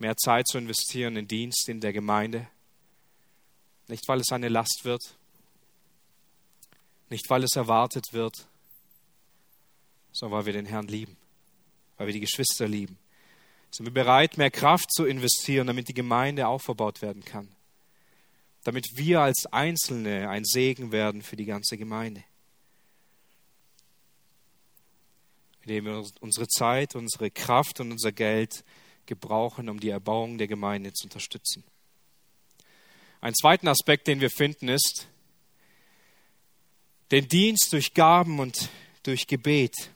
[0.00, 2.48] Mehr Zeit zu investieren in Dienst in der Gemeinde.
[3.86, 5.16] Nicht, weil es eine Last wird,
[7.10, 8.46] nicht, weil es erwartet wird,
[10.12, 11.16] sondern weil wir den Herrn lieben,
[11.96, 12.98] weil wir die Geschwister lieben.
[13.70, 17.48] Sind wir bereit, mehr Kraft zu investieren, damit die Gemeinde aufgebaut werden kann?
[18.64, 22.22] Damit wir als Einzelne ein Segen werden für die ganze Gemeinde.
[25.62, 28.64] Indem wir unsere Zeit, unsere Kraft und unser Geld
[29.10, 31.64] gebrauchen, um die Erbauung der Gemeinde zu unterstützen.
[33.20, 35.08] Ein zweiten Aspekt, den wir finden, ist
[37.10, 38.70] den Dienst durch Gaben und
[39.02, 39.90] durch Gebet.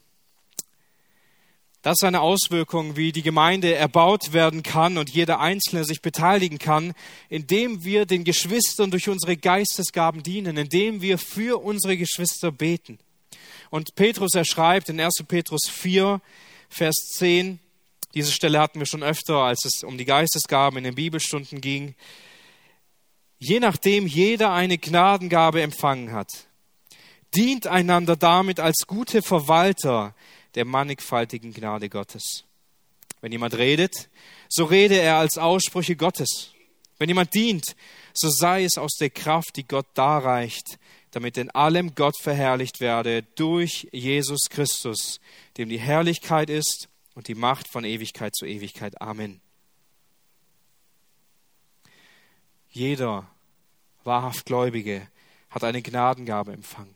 [1.81, 6.59] Das ist eine Auswirkung, wie die Gemeinde erbaut werden kann und jeder Einzelne sich beteiligen
[6.59, 6.92] kann,
[7.29, 12.98] indem wir den Geschwistern durch unsere Geistesgaben dienen, indem wir für unsere Geschwister beten.
[13.70, 15.22] Und Petrus, er schreibt in 1.
[15.29, 16.20] Petrus 4,
[16.68, 17.61] Vers 10,
[18.14, 21.94] diese Stelle hatten wir schon öfter, als es um die Geistesgaben in den Bibelstunden ging.
[23.38, 26.29] Je nachdem jeder eine Gnadengabe empfangen hat,
[27.35, 30.14] dient einander damit als gute Verwalter
[30.55, 32.44] der mannigfaltigen Gnade Gottes.
[33.20, 34.09] Wenn jemand redet,
[34.48, 36.53] so rede er als Aussprüche Gottes.
[36.98, 37.74] Wenn jemand dient,
[38.12, 40.79] so sei es aus der Kraft, die Gott darreicht,
[41.11, 45.20] damit in allem Gott verherrlicht werde durch Jesus Christus,
[45.57, 49.00] dem die Herrlichkeit ist und die Macht von Ewigkeit zu Ewigkeit.
[49.00, 49.40] Amen.
[52.70, 53.31] Jeder
[54.03, 55.07] wahrhaft Gläubige
[55.50, 56.94] hat eine Gnadengabe empfangen.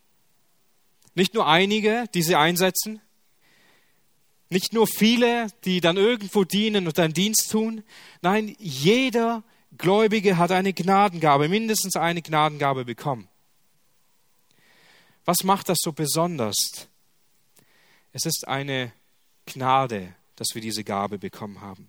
[1.15, 3.01] Nicht nur einige, die sie einsetzen,
[4.51, 7.85] nicht nur viele, die dann irgendwo dienen und einen Dienst tun.
[8.23, 9.45] Nein, jeder
[9.77, 13.29] Gläubige hat eine Gnadengabe, mindestens eine Gnadengabe bekommen.
[15.25, 16.89] Was macht das so besonders?
[18.13, 18.93] Es ist eine
[19.53, 21.89] Gnade, dass wir diese Gabe bekommen haben.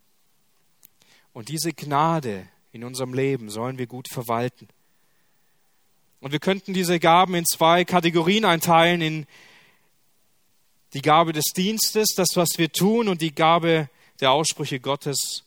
[1.33, 4.67] Und diese Gnade in unserem Leben sollen wir gut verwalten.
[6.21, 9.25] Und wir könnten diese Gaben in zwei Kategorien einteilen, in
[10.93, 15.43] die Gabe des Dienstes, das, was wir tun, und die Gabe der Aussprüche Gottes,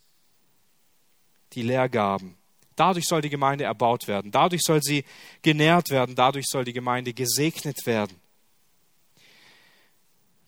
[1.52, 2.36] die Lehrgaben.
[2.76, 5.04] Dadurch soll die Gemeinde erbaut werden, dadurch soll sie
[5.42, 8.16] genährt werden, dadurch soll die Gemeinde gesegnet werden.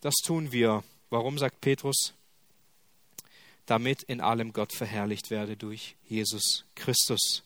[0.01, 0.83] Das tun wir.
[1.15, 2.13] Warum sagt Petrus?
[3.67, 7.45] Damit in allem Gott verherrlicht werde durch Jesus Christus.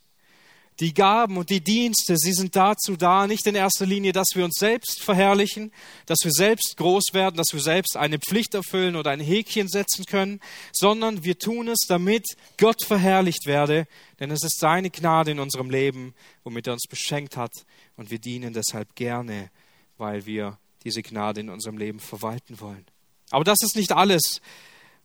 [0.81, 4.46] Die Gaben und die Dienste, sie sind dazu da, nicht in erster Linie, dass wir
[4.46, 5.70] uns selbst verherrlichen,
[6.07, 10.07] dass wir selbst groß werden, dass wir selbst eine Pflicht erfüllen oder ein Häkchen setzen
[10.07, 10.40] können,
[10.72, 12.24] sondern wir tun es, damit
[12.57, 13.87] Gott verherrlicht werde,
[14.18, 17.52] denn es ist seine Gnade in unserem Leben, womit er uns beschenkt hat
[17.96, 19.50] und wir dienen deshalb gerne,
[19.98, 22.87] weil wir diese Gnade in unserem Leben verwalten wollen.
[23.30, 24.40] Aber das ist nicht alles,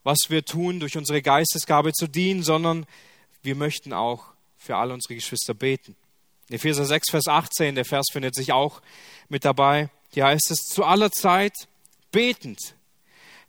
[0.02, 2.86] was wir tun, durch unsere Geistesgabe zu dienen, sondern
[3.42, 5.96] wir möchten auch für alle unsere Geschwister beten.
[6.48, 8.82] In Epheser 6, Vers 18, der Vers findet sich auch
[9.28, 9.90] mit dabei.
[10.12, 11.52] Hier heißt es, zu aller Zeit
[12.12, 12.74] betend,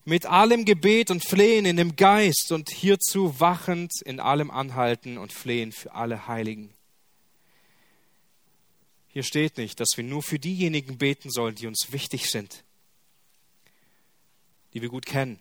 [0.05, 5.33] mit allem Gebet und Flehen in dem Geist und hierzu wachend in allem Anhalten und
[5.33, 6.73] Flehen für alle Heiligen.
[9.07, 12.64] Hier steht nicht, dass wir nur für diejenigen beten sollen, die uns wichtig sind,
[14.75, 15.39] die wir gut kennen,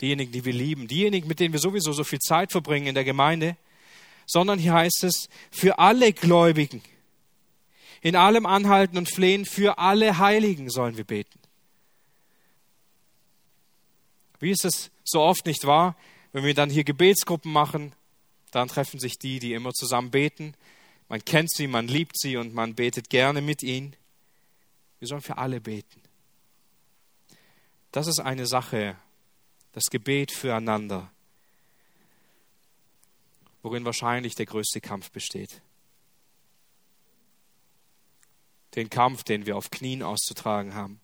[0.00, 3.04] diejenigen, die wir lieben, diejenigen, mit denen wir sowieso so viel Zeit verbringen in der
[3.04, 3.56] Gemeinde,
[4.26, 6.80] sondern hier heißt es für alle Gläubigen.
[8.00, 11.38] In allem Anhalten und Flehen für alle Heiligen sollen wir beten.
[14.40, 15.94] Wie ist es so oft nicht wahr,
[16.32, 17.92] wenn wir dann hier Gebetsgruppen machen,
[18.52, 20.54] dann treffen sich die, die immer zusammen beten.
[21.10, 23.94] Man kennt sie, man liebt sie und man betet gerne mit ihnen.
[24.98, 26.07] Wir sollen für alle beten.
[27.92, 28.96] Das ist eine Sache,
[29.72, 31.10] das Gebet füreinander
[33.62, 35.60] worin wahrscheinlich der größte Kampf besteht.
[38.74, 41.00] Den Kampf, den wir auf Knien auszutragen haben.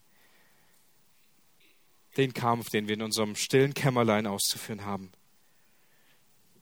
[2.17, 5.13] Den Kampf, den wir in unserem stillen Kämmerlein auszuführen haben.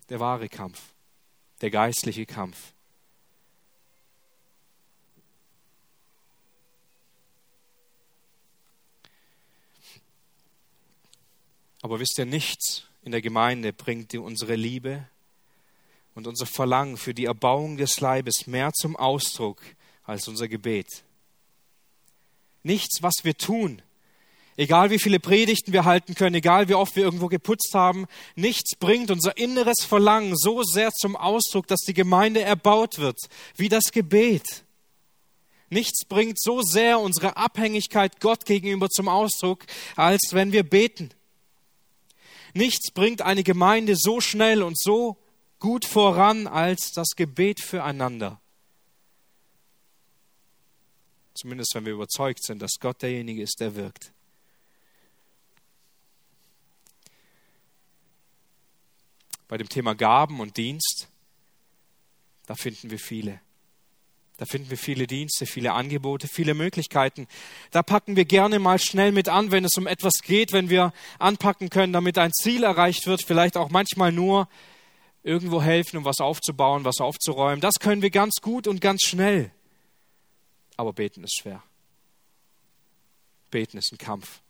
[0.09, 0.93] Der wahre Kampf,
[1.61, 2.73] der geistliche Kampf.
[11.83, 15.07] Aber wisst ihr, nichts in der Gemeinde bringt unsere Liebe
[16.14, 19.61] und unser Verlangen für die Erbauung des Leibes mehr zum Ausdruck
[20.05, 21.05] als unser Gebet.
[22.62, 23.83] Nichts, was wir tun,
[24.57, 28.77] egal wie viele Predigten wir halten können, egal wie oft wir irgendwo geputzt haben, nichts
[28.77, 33.18] bringt unser inneres Verlangen so sehr zum Ausdruck, dass die Gemeinde erbaut wird,
[33.57, 34.64] wie das Gebet.
[35.71, 39.64] Nichts bringt so sehr unsere Abhängigkeit Gott gegenüber zum Ausdruck,
[39.97, 41.11] als wenn wir beten.
[42.55, 45.17] Nichts bringt eine Gemeinde so schnell und so
[45.59, 48.41] gut voran als das Gebet füreinander.
[51.35, 54.12] Zumindest wenn wir überzeugt sind, dass Gott derjenige ist, der wirkt.
[59.49, 61.09] Bei dem Thema Gaben und Dienst,
[62.47, 63.41] da finden wir viele.
[64.42, 67.28] Da finden wir viele Dienste, viele Angebote, viele Möglichkeiten.
[67.70, 70.92] Da packen wir gerne mal schnell mit an, wenn es um etwas geht, wenn wir
[71.20, 74.48] anpacken können, damit ein Ziel erreicht wird, vielleicht auch manchmal nur
[75.22, 77.61] irgendwo helfen, um was aufzubauen, was aufzuräumen.
[77.61, 79.52] Das können wir ganz gut und ganz schnell.
[80.76, 81.62] Aber beten ist schwer.
[83.52, 84.40] Beten ist ein Kampf.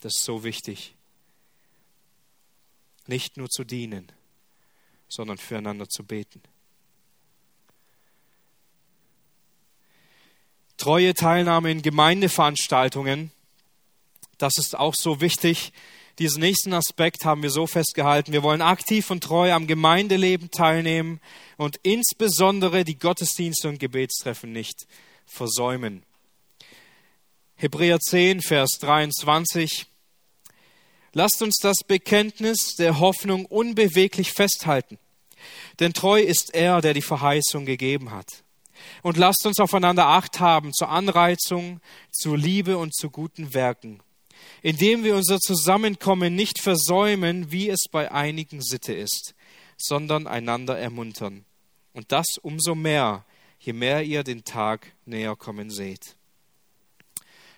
[0.00, 0.94] Das ist so wichtig.
[3.06, 4.10] Nicht nur zu dienen,
[5.06, 6.40] sondern füreinander zu beten.
[10.84, 13.30] Treue Teilnahme in Gemeindeveranstaltungen,
[14.36, 15.72] das ist auch so wichtig.
[16.18, 18.32] Diesen nächsten Aspekt haben wir so festgehalten.
[18.34, 21.22] Wir wollen aktiv und treu am Gemeindeleben teilnehmen
[21.56, 24.86] und insbesondere die Gottesdienste und Gebetstreffen nicht
[25.24, 26.02] versäumen.
[27.54, 29.86] Hebräer 10, Vers 23.
[31.14, 34.98] Lasst uns das Bekenntnis der Hoffnung unbeweglich festhalten,
[35.80, 38.43] denn treu ist er, der die Verheißung gegeben hat.
[39.02, 44.00] Und lasst uns aufeinander Acht haben zur Anreizung, zur Liebe und zu guten Werken,
[44.62, 49.34] indem wir unser Zusammenkommen nicht versäumen, wie es bei einigen Sitte ist,
[49.76, 51.44] sondern einander ermuntern.
[51.92, 53.24] Und das umso mehr,
[53.58, 56.16] je mehr ihr den Tag näher kommen seht.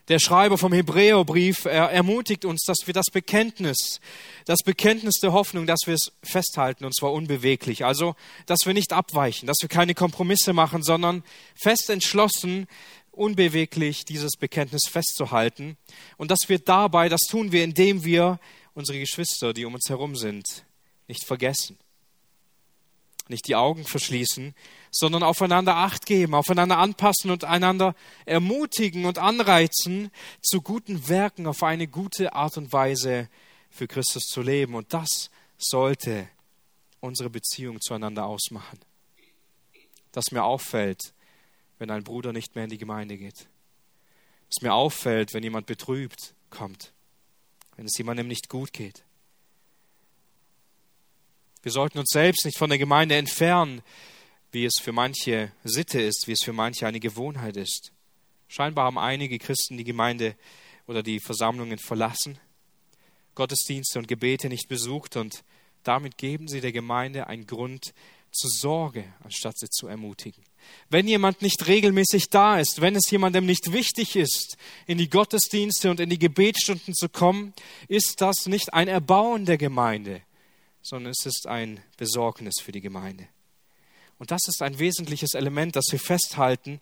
[0.08, 4.00] Der Schreiber vom Hebräerbrief er ermutigt uns, dass wir das Bekenntnis,
[4.44, 7.84] das Bekenntnis der Hoffnung, dass wir es festhalten und zwar unbeweglich.
[7.84, 8.14] Also,
[8.46, 11.24] dass wir nicht abweichen, dass wir keine Kompromisse machen, sondern
[11.56, 12.68] fest entschlossen,
[13.10, 15.76] unbeweglich dieses Bekenntnis festzuhalten
[16.18, 18.38] und dass wir dabei, das tun wir, indem wir
[18.74, 20.66] unsere Geschwister, die um uns herum sind,
[21.08, 21.78] nicht vergessen
[23.28, 24.54] nicht die Augen verschließen,
[24.90, 30.10] sondern aufeinander Acht geben, aufeinander anpassen und einander ermutigen und anreizen,
[30.42, 33.28] zu guten Werken auf eine gute Art und Weise
[33.70, 34.74] für Christus zu leben.
[34.74, 36.28] Und das sollte
[37.00, 38.78] unsere Beziehung zueinander ausmachen.
[40.12, 41.12] Dass mir auffällt,
[41.78, 43.48] wenn ein Bruder nicht mehr in die Gemeinde geht.
[44.48, 46.92] Dass mir auffällt, wenn jemand betrübt kommt.
[47.76, 49.05] Wenn es jemandem nicht gut geht.
[51.66, 53.82] Wir sollten uns selbst nicht von der Gemeinde entfernen,
[54.52, 57.90] wie es für manche Sitte ist, wie es für manche eine Gewohnheit ist.
[58.46, 60.36] Scheinbar haben einige Christen die Gemeinde
[60.86, 62.38] oder die Versammlungen verlassen,
[63.34, 65.42] Gottesdienste und Gebete nicht besucht und
[65.82, 67.94] damit geben sie der Gemeinde einen Grund
[68.30, 70.44] zur Sorge, anstatt sie zu ermutigen.
[70.88, 75.90] Wenn jemand nicht regelmäßig da ist, wenn es jemandem nicht wichtig ist, in die Gottesdienste
[75.90, 77.54] und in die Gebetsstunden zu kommen,
[77.88, 80.22] ist das nicht ein Erbauen der Gemeinde,
[80.86, 83.26] sondern es ist ein Besorgnis für die Gemeinde.
[84.18, 86.80] Und das ist ein wesentliches Element, das wir festhalten.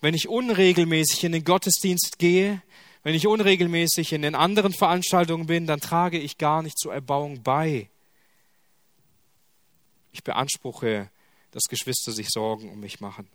[0.00, 2.62] Wenn ich unregelmäßig in den Gottesdienst gehe,
[3.02, 7.42] wenn ich unregelmäßig in den anderen Veranstaltungen bin, dann trage ich gar nicht zur Erbauung
[7.42, 7.88] bei.
[10.12, 11.10] Ich beanspruche,
[11.50, 13.28] dass Geschwister sich Sorgen um mich machen.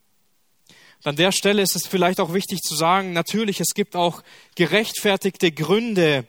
[0.99, 4.23] Und an der Stelle ist es vielleicht auch wichtig zu sagen, natürlich, es gibt auch
[4.55, 6.25] gerechtfertigte Gründe,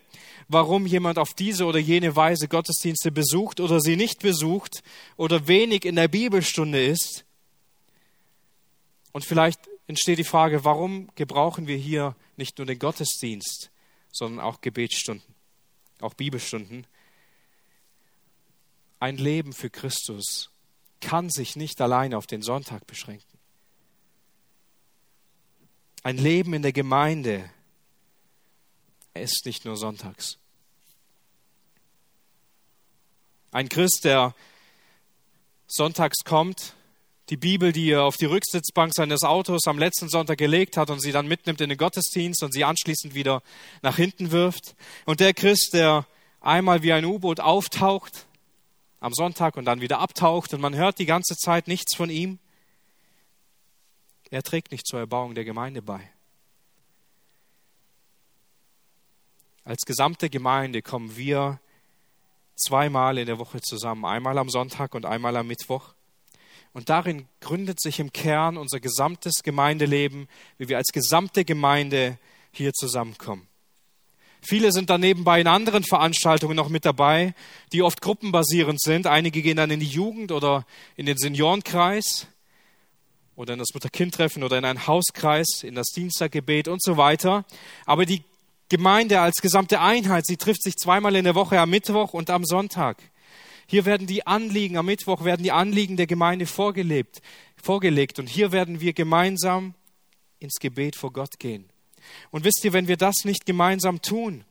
[0.48, 4.82] warum jemand auf diese oder jene Weise Gottesdienste besucht oder sie nicht besucht
[5.16, 7.24] oder wenig in der Bibelstunde ist.
[9.12, 13.70] Und vielleicht entsteht die Frage, warum gebrauchen wir hier nicht nur den Gottesdienst,
[14.12, 15.34] sondern auch Gebetsstunden,
[16.00, 16.86] auch Bibelstunden.
[19.00, 20.50] Ein Leben für Christus
[21.00, 23.38] kann sich nicht alleine auf den Sonntag beschränken.
[26.02, 27.50] Ein Leben in der Gemeinde
[29.16, 30.36] er ist nicht nur sonntags.
[33.50, 34.34] Ein Christ, der
[35.66, 36.74] sonntags kommt,
[37.30, 41.00] die Bibel, die er auf die Rücksitzbank seines Autos am letzten Sonntag gelegt hat und
[41.00, 43.42] sie dann mitnimmt in den Gottesdienst und sie anschließend wieder
[43.82, 44.76] nach hinten wirft.
[45.06, 46.06] Und der Christ, der
[46.40, 48.26] einmal wie ein U-Boot auftaucht
[49.00, 52.38] am Sonntag und dann wieder abtaucht und man hört die ganze Zeit nichts von ihm,
[54.30, 56.10] er trägt nicht zur Erbauung der Gemeinde bei.
[59.66, 61.58] Als gesamte Gemeinde kommen wir
[62.54, 65.92] zweimal in der Woche zusammen, einmal am Sonntag und einmal am Mittwoch.
[66.72, 72.16] Und darin gründet sich im Kern unser gesamtes Gemeindeleben, wie wir als gesamte Gemeinde
[72.52, 73.48] hier zusammenkommen.
[74.40, 77.34] Viele sind dann nebenbei in anderen Veranstaltungen noch mit dabei,
[77.72, 79.08] die oft gruppenbasierend sind.
[79.08, 80.64] Einige gehen dann in die Jugend oder
[80.94, 82.28] in den Seniorenkreis
[83.34, 87.44] oder in das Mutter-Kind-Treffen oder in einen Hauskreis, in das Dienstaggebet und so weiter.
[87.84, 88.22] Aber die
[88.68, 90.26] Gemeinde als gesamte Einheit.
[90.26, 92.98] Sie trifft sich zweimal in der Woche am Mittwoch und am Sonntag.
[93.68, 97.20] Hier werden die Anliegen, am Mittwoch werden die Anliegen der Gemeinde vorgelebt,
[97.60, 99.74] vorgelegt und hier werden wir gemeinsam
[100.38, 101.68] ins Gebet vor Gott gehen.
[102.30, 104.44] Und wisst ihr, wenn wir das nicht gemeinsam tun,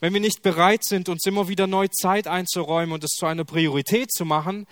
[0.00, 3.44] wenn wir nicht bereit sind, uns immer wieder neu Zeit einzuräumen und es zu einer
[3.44, 4.66] Priorität zu machen,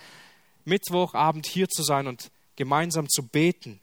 [0.65, 3.81] Mittwochabend hier zu sein und gemeinsam zu beten,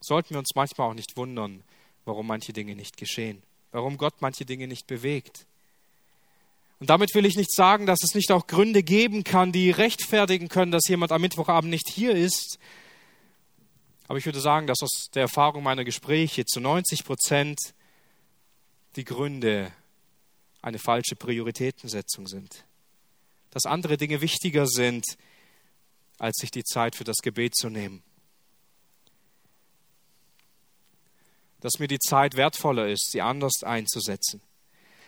[0.00, 1.62] sollten wir uns manchmal auch nicht wundern,
[2.06, 3.42] warum manche Dinge nicht geschehen,
[3.72, 5.44] warum Gott manche Dinge nicht bewegt.
[6.78, 10.48] Und damit will ich nicht sagen, dass es nicht auch Gründe geben kann, die rechtfertigen
[10.48, 12.58] können, dass jemand am Mittwochabend nicht hier ist.
[14.08, 17.58] Aber ich würde sagen, dass aus der Erfahrung meiner Gespräche zu 90 Prozent
[18.94, 19.72] die Gründe
[20.62, 22.64] eine falsche Prioritätensetzung sind.
[23.50, 25.04] Dass andere Dinge wichtiger sind,
[26.18, 28.02] als sich die Zeit für das Gebet zu nehmen.
[31.66, 34.40] Dass mir die Zeit wertvoller ist, sie anders einzusetzen.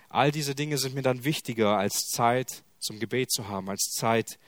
[0.08, 4.40] All diese Dinge sind mir dann wichtiger, als Zeit zum Gebet zu haben, als Zeit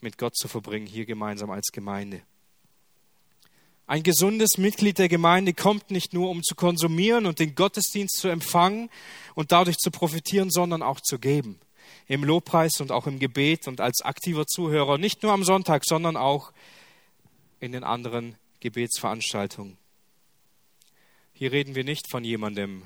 [0.00, 2.22] mit Gott zu verbringen, hier gemeinsam als Gemeinde.
[3.86, 8.26] Ein gesundes Mitglied der Gemeinde kommt nicht nur, um zu konsumieren und den Gottesdienst zu
[8.26, 8.90] empfangen
[9.36, 11.60] und dadurch zu profitieren, sondern auch zu geben.
[12.08, 16.16] Im Lobpreis und auch im Gebet und als aktiver Zuhörer, nicht nur am Sonntag, sondern
[16.16, 16.52] auch
[17.60, 19.78] in den anderen Gebetsveranstaltungen.
[21.38, 22.84] Hier reden wir nicht von jemandem,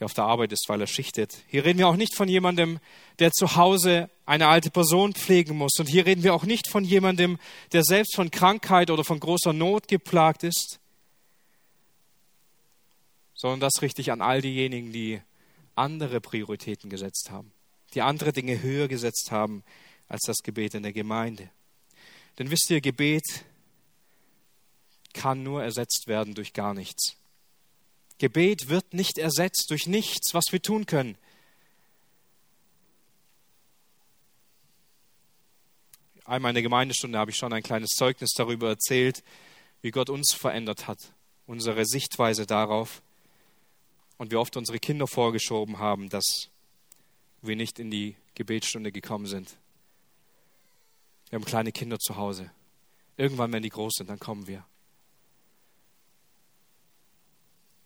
[0.00, 1.44] der auf der Arbeit ist, weil er schichtet.
[1.46, 2.80] Hier reden wir auch nicht von jemandem,
[3.20, 5.78] der zu Hause eine alte Person pflegen muss.
[5.78, 7.38] Und hier reden wir auch nicht von jemandem,
[7.70, 10.80] der selbst von Krankheit oder von großer Not geplagt ist,
[13.36, 15.20] sondern das richte ich an all diejenigen, die
[15.76, 17.52] andere Prioritäten gesetzt haben,
[17.94, 19.62] die andere Dinge höher gesetzt haben
[20.08, 21.50] als das Gebet in der Gemeinde.
[22.40, 23.44] Denn wisst ihr, Gebet
[25.12, 27.16] kann nur ersetzt werden durch gar nichts.
[28.18, 31.16] Gebet wird nicht ersetzt durch nichts, was wir tun können.
[36.24, 39.24] Einmal in der Gemeindestunde habe ich schon ein kleines Zeugnis darüber erzählt,
[39.80, 41.12] wie Gott uns verändert hat,
[41.46, 43.02] unsere Sichtweise darauf
[44.18, 46.48] und wie oft unsere Kinder vorgeschoben haben, dass
[47.42, 49.56] wir nicht in die Gebetsstunde gekommen sind.
[51.28, 52.50] Wir haben kleine Kinder zu Hause.
[53.16, 54.64] Irgendwann, wenn die groß sind, dann kommen wir.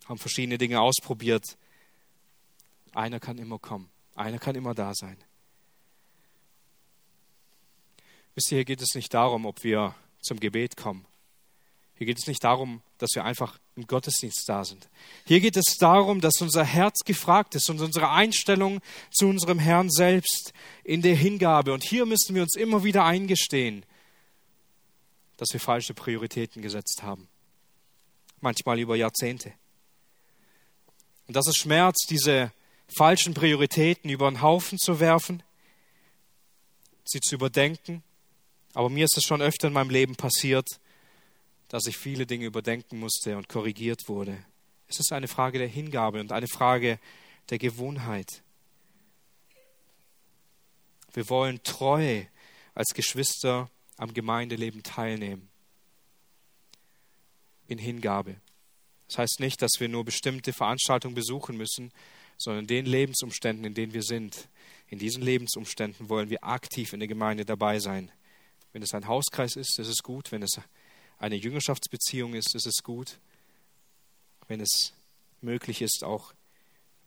[0.07, 1.57] Haben verschiedene Dinge ausprobiert.
[2.93, 5.17] Einer kann immer kommen, einer kann immer da sein.
[8.35, 11.05] Wisst ihr, hier geht es nicht darum, ob wir zum Gebet kommen.
[11.95, 14.87] Hier geht es nicht darum, dass wir einfach im Gottesdienst da sind.
[15.25, 19.89] Hier geht es darum, dass unser Herz gefragt ist und unsere Einstellung zu unserem Herrn
[19.89, 20.53] selbst
[20.83, 21.73] in der Hingabe.
[21.73, 23.83] Und hier müssen wir uns immer wieder eingestehen,
[25.37, 27.27] dass wir falsche Prioritäten gesetzt haben.
[28.41, 29.53] Manchmal über Jahrzehnte.
[31.27, 32.51] Und dass es schmerzt, diese
[32.87, 35.43] falschen Prioritäten über den Haufen zu werfen,
[37.03, 38.03] sie zu überdenken.
[38.73, 40.67] Aber mir ist es schon öfter in meinem Leben passiert,
[41.67, 44.37] dass ich viele Dinge überdenken musste und korrigiert wurde.
[44.87, 46.99] Es ist eine Frage der Hingabe und eine Frage
[47.49, 48.41] der Gewohnheit.
[51.13, 52.23] Wir wollen treu
[52.73, 55.49] als Geschwister am Gemeindeleben teilnehmen.
[57.67, 58.35] In Hingabe.
[59.07, 61.91] Das heißt nicht, dass wir nur bestimmte Veranstaltungen besuchen müssen,
[62.37, 64.47] sondern den Lebensumständen, in denen wir sind.
[64.89, 68.11] In diesen Lebensumständen wollen wir aktiv in der Gemeinde dabei sein.
[68.73, 70.31] Wenn es ein Hauskreis ist, ist es gut.
[70.31, 70.59] Wenn es
[71.17, 73.19] eine Jüngerschaftsbeziehung ist, ist es gut.
[74.47, 74.93] Wenn es
[75.41, 76.33] möglich ist, auch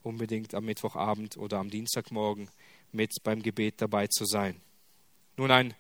[0.03, 2.51] unbedingt am Mittwochabend oder am Dienstagmorgen
[2.93, 4.61] mit beim Gebet dabei zu sein.
[5.37, 5.75] Nun ein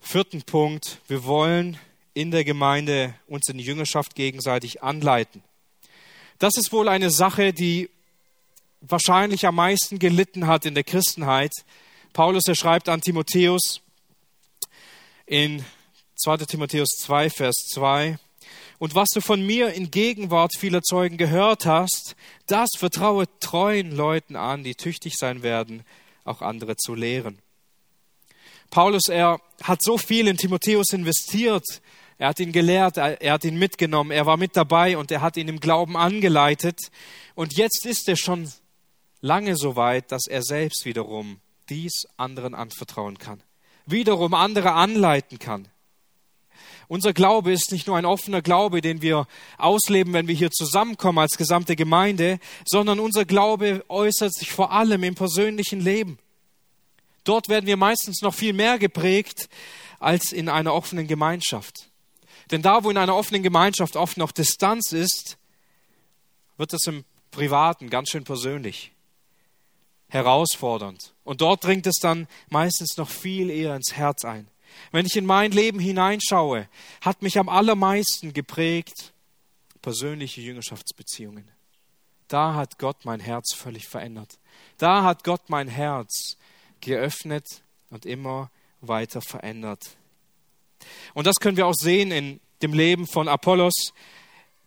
[0.00, 1.00] vierten Punkt.
[1.08, 1.78] Wir wollen
[2.16, 5.42] in der Gemeinde uns in Jüngerschaft gegenseitig anleiten.
[6.38, 7.90] Das ist wohl eine Sache, die
[8.80, 11.52] wahrscheinlich am meisten gelitten hat in der Christenheit.
[12.14, 13.82] Paulus, er schreibt an Timotheus
[15.26, 15.62] in
[16.16, 16.38] 2.
[16.38, 18.18] Timotheus 2, Vers 2,
[18.78, 24.36] und was du von mir in Gegenwart vieler Zeugen gehört hast, das vertraue treuen Leuten
[24.36, 25.84] an, die tüchtig sein werden,
[26.24, 27.38] auch andere zu lehren.
[28.70, 31.82] Paulus, er hat so viel in Timotheus investiert,
[32.18, 35.36] er hat ihn gelehrt, er hat ihn mitgenommen, er war mit dabei und er hat
[35.36, 36.90] ihn im Glauben angeleitet.
[37.34, 38.50] Und jetzt ist er schon
[39.20, 43.42] lange so weit, dass er selbst wiederum dies anderen anvertrauen kann,
[43.84, 45.68] wiederum andere anleiten kann.
[46.88, 49.26] Unser Glaube ist nicht nur ein offener Glaube, den wir
[49.58, 55.02] ausleben, wenn wir hier zusammenkommen als gesamte Gemeinde, sondern unser Glaube äußert sich vor allem
[55.02, 56.18] im persönlichen Leben.
[57.24, 59.48] Dort werden wir meistens noch viel mehr geprägt
[59.98, 61.90] als in einer offenen Gemeinschaft.
[62.50, 65.36] Denn da, wo in einer offenen Gemeinschaft oft noch Distanz ist,
[66.56, 68.92] wird es im Privaten ganz schön persönlich,
[70.08, 71.12] herausfordernd.
[71.24, 74.48] Und dort dringt es dann meistens noch viel eher ins Herz ein.
[74.92, 76.68] Wenn ich in mein Leben hineinschaue,
[77.00, 79.12] hat mich am allermeisten geprägt
[79.82, 81.50] persönliche Jüngerschaftsbeziehungen.
[82.28, 84.38] Da hat Gott mein Herz völlig verändert.
[84.78, 86.36] Da hat Gott mein Herz
[86.80, 89.96] geöffnet und immer weiter verändert.
[91.14, 93.92] Und das können wir auch sehen in dem Leben von Apollos.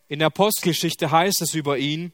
[0.07, 2.11] In der Apostelgeschichte heißt es über ihn,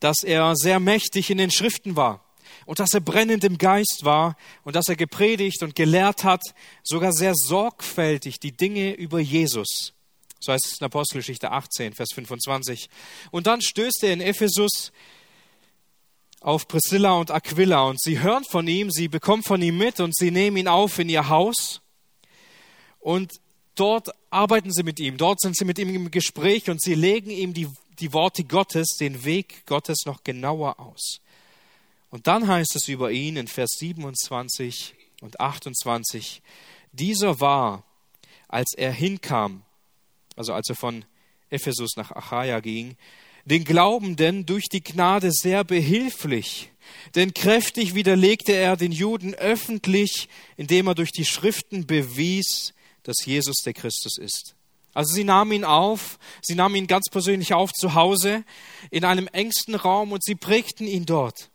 [0.00, 2.24] dass er sehr mächtig in den Schriften war
[2.66, 6.42] und dass er brennend im Geist war und dass er gepredigt und gelehrt hat,
[6.82, 9.94] sogar sehr sorgfältig die Dinge über Jesus.
[10.40, 12.88] So heißt es in Apostelgeschichte 18, Vers 25.
[13.30, 14.92] Und dann stößt er in Ephesus
[16.40, 20.14] auf Priscilla und Aquila und sie hören von ihm, sie bekommen von ihm mit und
[20.16, 21.80] sie nehmen ihn auf in ihr Haus
[23.00, 23.40] und
[23.74, 27.30] dort arbeiten sie mit ihm, dort sind sie mit ihm im Gespräch und sie legen
[27.30, 27.68] ihm die,
[27.98, 31.20] die Worte Gottes, den Weg Gottes noch genauer aus.
[32.10, 36.42] Und dann heißt es über ihn in Vers 27 und 28,
[36.92, 37.84] dieser war,
[38.48, 39.62] als er hinkam,
[40.36, 41.04] also als er von
[41.50, 42.96] Ephesus nach Achaia ging,
[43.44, 46.70] den Glaubenden durch die Gnade sehr behilflich,
[47.14, 52.74] denn kräftig widerlegte er den Juden öffentlich, indem er durch die Schriften bewies,
[53.08, 54.54] dass Jesus der Christus ist.
[54.92, 58.44] Also sie nahmen ihn auf, sie nahmen ihn ganz persönlich auf zu Hause
[58.90, 61.48] in einem engsten Raum und sie prägten ihn dort.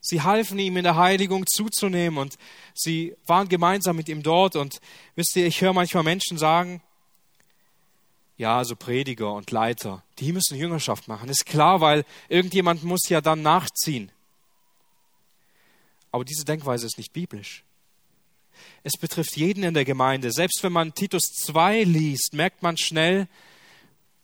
[0.00, 2.36] Sie halfen ihm in der Heiligung zuzunehmen und
[2.74, 4.56] sie waren gemeinsam mit ihm dort.
[4.56, 4.80] Und
[5.14, 6.80] wisst ihr, ich höre manchmal Menschen sagen,
[8.38, 11.28] ja, so Prediger und Leiter, die müssen Jüngerschaft machen.
[11.28, 14.10] Ist klar, weil irgendjemand muss ja dann nachziehen.
[16.10, 17.62] Aber diese Denkweise ist nicht biblisch.
[18.82, 20.32] Es betrifft jeden in der Gemeinde.
[20.32, 23.28] Selbst wenn man Titus 2 liest, merkt man schnell,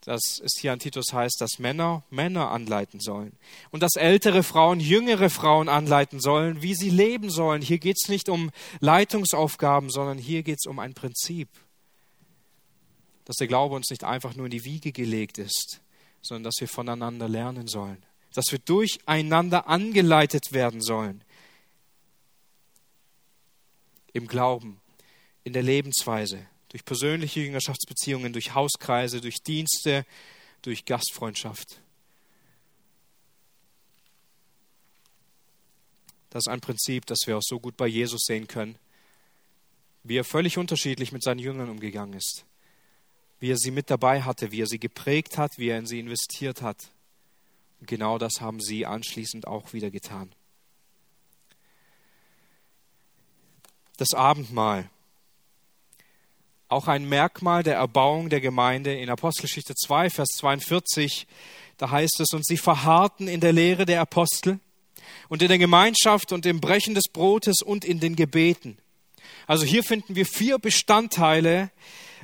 [0.01, 3.33] dass es hier an Titus heißt, dass Männer Männer anleiten sollen
[3.71, 7.61] und dass ältere Frauen jüngere Frauen anleiten sollen, wie sie leben sollen.
[7.61, 11.49] Hier geht es nicht um Leitungsaufgaben, sondern hier geht es um ein Prinzip,
[13.25, 15.81] dass der Glaube uns nicht einfach nur in die Wiege gelegt ist,
[16.21, 18.03] sondern dass wir voneinander lernen sollen,
[18.33, 21.23] dass wir durcheinander angeleitet werden sollen
[24.13, 24.79] im Glauben,
[25.43, 30.05] in der Lebensweise, durch persönliche Jüngerschaftsbeziehungen, durch Hauskreise, durch Dienste,
[30.61, 31.81] durch Gastfreundschaft.
[36.29, 38.77] Das ist ein Prinzip, das wir auch so gut bei Jesus sehen können,
[40.03, 42.45] wie er völlig unterschiedlich mit seinen Jüngern umgegangen ist,
[43.39, 45.99] wie er sie mit dabei hatte, wie er sie geprägt hat, wie er in sie
[45.99, 46.91] investiert hat.
[47.79, 50.31] Und genau das haben sie anschließend auch wieder getan.
[53.99, 54.89] Das Abendmahl
[56.69, 58.93] auch ein Merkmal der Erbauung der Gemeinde.
[58.93, 61.27] In Apostelgeschichte 2, Vers 42,
[61.77, 64.59] da heißt es, und sie verharrten in der Lehre der Apostel
[65.27, 68.77] und in der Gemeinschaft und im Brechen des Brotes und in den Gebeten.
[69.47, 71.71] Also hier finden wir vier Bestandteile,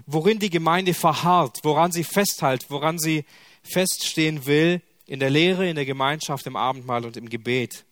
[0.06, 3.26] worin die Gemeinde verharrt, woran sie festhält, woran sie
[3.64, 7.84] feststehen will, in der Lehre, in der Gemeinschaft, im Abendmahl und im Gebet.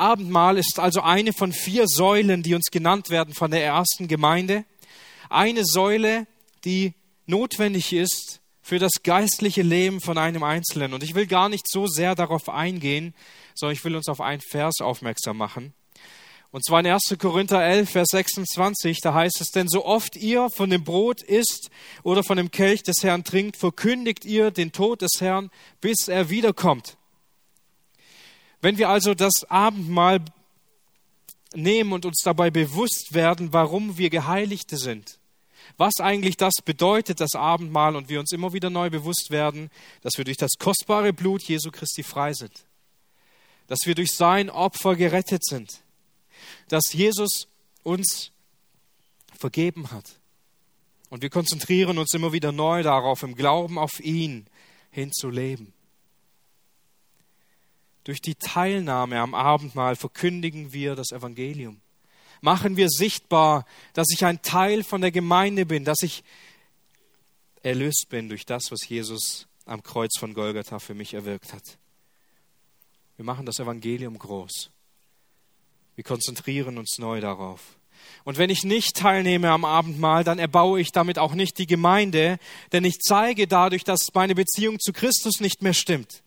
[0.00, 4.64] Abendmahl ist also eine von vier Säulen, die uns genannt werden von der ersten Gemeinde
[5.30, 6.26] eine Säule,
[6.64, 6.94] die
[7.26, 10.92] notwendig ist für das geistliche Leben von einem Einzelnen.
[10.92, 13.14] Und ich will gar nicht so sehr darauf eingehen,
[13.54, 15.72] sondern ich will uns auf einen Vers aufmerksam machen.
[16.52, 17.16] Und zwar in 1.
[17.18, 21.70] Korinther 11, Vers 26, da heißt es, denn so oft ihr von dem Brot isst
[22.02, 26.28] oder von dem Kelch des Herrn trinkt, verkündigt ihr den Tod des Herrn, bis er
[26.28, 26.96] wiederkommt.
[28.60, 30.20] Wenn wir also das Abendmahl
[31.54, 35.18] nehmen und uns dabei bewusst werden, warum wir Geheiligte sind,
[35.76, 39.70] was eigentlich das bedeutet, das Abendmahl, und wir uns immer wieder neu bewusst werden,
[40.02, 42.52] dass wir durch das kostbare Blut Jesu Christi frei sind,
[43.66, 45.80] dass wir durch sein Opfer gerettet sind,
[46.68, 47.46] dass Jesus
[47.82, 48.30] uns
[49.38, 50.04] vergeben hat.
[51.08, 54.46] Und wir konzentrieren uns immer wieder neu darauf, im Glauben auf ihn
[54.90, 55.72] hinzuleben.
[58.04, 61.80] Durch die Teilnahme am Abendmahl verkündigen wir das Evangelium
[62.40, 66.24] machen wir sichtbar, dass ich ein Teil von der Gemeinde bin, dass ich
[67.62, 71.78] erlöst bin durch das, was Jesus am Kreuz von Golgatha für mich erwirkt hat.
[73.16, 74.70] Wir machen das Evangelium groß.
[75.94, 77.76] Wir konzentrieren uns neu darauf.
[78.24, 82.38] Und wenn ich nicht teilnehme am Abendmahl, dann erbaue ich damit auch nicht die Gemeinde,
[82.72, 86.22] denn ich zeige dadurch, dass meine Beziehung zu Christus nicht mehr stimmt,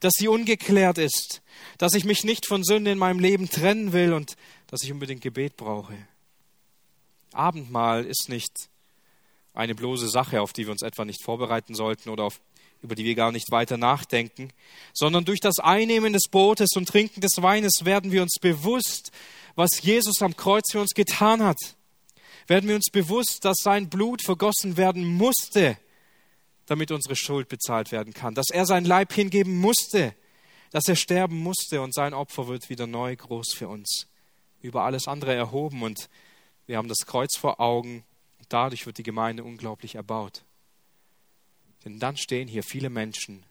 [0.00, 1.42] dass sie ungeklärt ist,
[1.78, 4.36] dass ich mich nicht von Sünde in meinem Leben trennen will und
[4.68, 5.94] dass ich unbedingt Gebet brauche.
[7.32, 8.52] Abendmahl ist nicht
[9.54, 12.40] eine bloße Sache, auf die wir uns etwa nicht vorbereiten sollten oder auf,
[12.82, 14.50] über die wir gar nicht weiter nachdenken,
[14.94, 19.10] sondern durch das Einnehmen des Brotes und Trinken des Weines werden wir uns bewusst,
[19.56, 21.58] was Jesus am Kreuz für uns getan hat.
[22.46, 25.76] Werden wir uns bewusst, dass sein Blut vergossen werden musste,
[26.68, 30.14] damit unsere Schuld bezahlt werden kann, dass er sein Leib hingeben musste,
[30.70, 34.06] dass er sterben musste und sein Opfer wird wieder neu groß für uns
[34.60, 36.08] über alles andere erhoben und
[36.66, 38.04] wir haben das Kreuz vor Augen.
[38.50, 40.42] dadurch wird die Gemeinde unglaublich erbaut.
[41.84, 43.44] Denn dann stehen hier viele Menschen,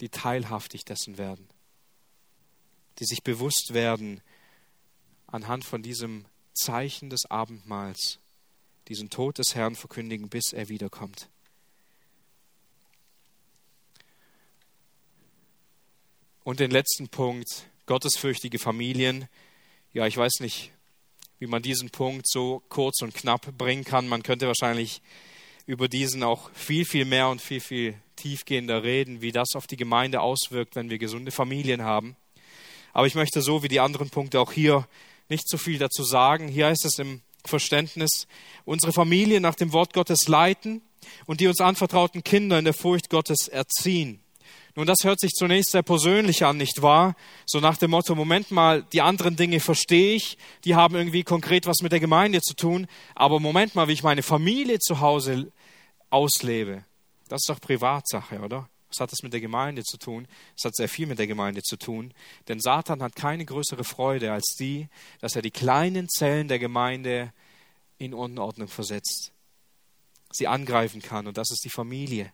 [0.00, 1.48] die teilhaftig dessen werden,
[2.98, 4.20] die sich bewusst werden
[5.26, 6.24] anhand von diesem
[6.54, 8.18] Zeichen des Abendmahls,
[8.88, 11.28] diesen Tod des Herrn verkündigen, bis er wiederkommt.
[16.44, 19.28] Und den letzten Punkt, gottesfürchtige Familien.
[19.94, 20.72] Ja, ich weiß nicht,
[21.38, 24.08] wie man diesen Punkt so kurz und knapp bringen kann.
[24.08, 25.00] Man könnte wahrscheinlich
[25.66, 29.76] über diesen auch viel, viel mehr und viel, viel tiefgehender reden, wie das auf die
[29.76, 32.16] Gemeinde auswirkt, wenn wir gesunde Familien haben.
[32.92, 34.86] Aber ich möchte so wie die anderen Punkte auch hier
[35.28, 36.48] nicht so viel dazu sagen.
[36.48, 38.26] Hier heißt es im Verständnis,
[38.64, 40.82] unsere Familie nach dem Wort Gottes leiten
[41.26, 44.20] und die uns anvertrauten Kinder in der Furcht Gottes erziehen.
[44.76, 47.14] Nun, das hört sich zunächst sehr persönlich an, nicht wahr?
[47.46, 51.66] So nach dem Motto, Moment mal, die anderen Dinge verstehe ich, die haben irgendwie konkret
[51.66, 55.52] was mit der Gemeinde zu tun, aber Moment mal, wie ich meine Familie zu Hause
[56.10, 56.84] auslebe,
[57.28, 58.68] das ist doch Privatsache, oder?
[58.94, 60.28] Was hat das mit der Gemeinde zu tun?
[60.56, 62.14] Es hat sehr viel mit der Gemeinde zu tun,
[62.46, 64.88] denn Satan hat keine größere Freude als die,
[65.20, 67.32] dass er die kleinen Zellen der Gemeinde
[67.98, 69.32] in Unordnung versetzt,
[70.30, 72.32] sie angreifen kann, und das ist die Familie.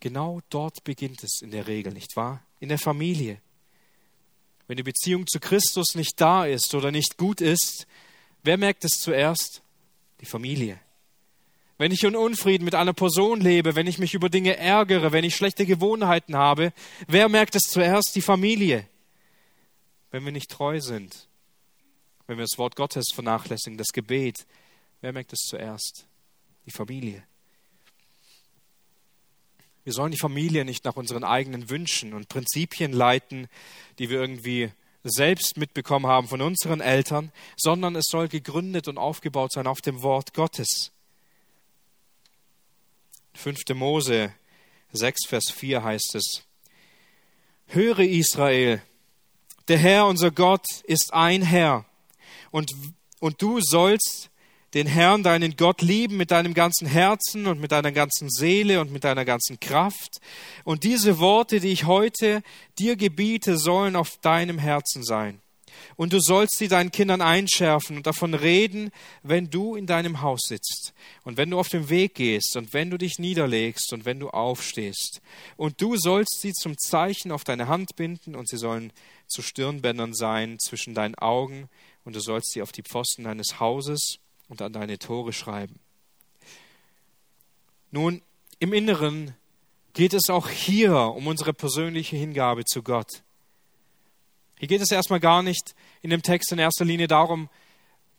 [0.00, 2.42] Genau dort beginnt es in der Regel, nicht wahr?
[2.60, 3.40] In der Familie.
[4.66, 7.86] Wenn die Beziehung zu Christus nicht da ist oder nicht gut ist,
[8.42, 9.62] wer merkt es zuerst?
[10.20, 10.78] Die Familie.
[11.78, 15.22] Wenn ich in Unfrieden mit einer Person lebe, wenn ich mich über Dinge ärgere, wenn
[15.22, 16.72] ich schlechte Gewohnheiten habe,
[17.06, 18.16] wer merkt es zuerst?
[18.16, 18.88] Die Familie.
[20.10, 21.28] Wenn wir nicht treu sind,
[22.26, 24.44] wenn wir das Wort Gottes vernachlässigen, das Gebet,
[25.00, 26.06] wer merkt es zuerst?
[26.66, 27.22] Die Familie.
[29.84, 33.46] Wir sollen die Familie nicht nach unseren eigenen Wünschen und Prinzipien leiten,
[33.98, 34.72] die wir irgendwie
[35.04, 40.02] selbst mitbekommen haben von unseren Eltern, sondern es soll gegründet und aufgebaut sein auf dem
[40.02, 40.90] Wort Gottes.
[43.38, 43.60] 5.
[43.74, 44.34] Mose
[44.92, 46.42] 6, Vers 4 heißt es,
[47.68, 48.82] Höre Israel,
[49.68, 51.84] der Herr unser Gott ist ein Herr,
[52.50, 52.74] und,
[53.20, 54.30] und du sollst
[54.74, 58.90] den Herrn, deinen Gott lieben mit deinem ganzen Herzen und mit deiner ganzen Seele und
[58.90, 60.18] mit deiner ganzen Kraft.
[60.64, 62.42] Und diese Worte, die ich heute
[62.78, 65.40] dir gebiete, sollen auf deinem Herzen sein.
[65.96, 68.90] Und du sollst sie deinen Kindern einschärfen und davon reden,
[69.22, 70.92] wenn du in deinem Haus sitzt
[71.24, 74.30] und wenn du auf dem Weg gehst und wenn du dich niederlegst und wenn du
[74.30, 75.20] aufstehst.
[75.56, 78.92] Und du sollst sie zum Zeichen auf deine Hand binden und sie sollen
[79.26, 81.68] zu Stirnbändern sein zwischen deinen Augen
[82.04, 84.18] und du sollst sie auf die Pfosten deines Hauses
[84.48, 85.78] und an deine Tore schreiben.
[87.90, 88.22] Nun,
[88.58, 89.34] im Inneren
[89.94, 93.22] geht es auch hier um unsere persönliche Hingabe zu Gott.
[94.58, 97.48] Hier geht es erstmal gar nicht in dem Text in erster Linie darum,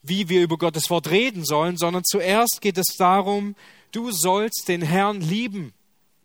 [0.02, 3.56] wie wir über Gottes Wort reden sollen, sondern zuerst geht es darum,
[3.92, 5.74] du sollst den Herrn lieben.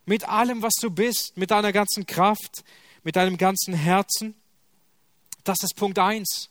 [0.06, 2.64] Mit allem, was du bist, mit deiner ganzen Kraft,
[3.02, 4.34] mit deinem ganzen Herzen.
[5.42, 6.50] Das ist Punkt eins.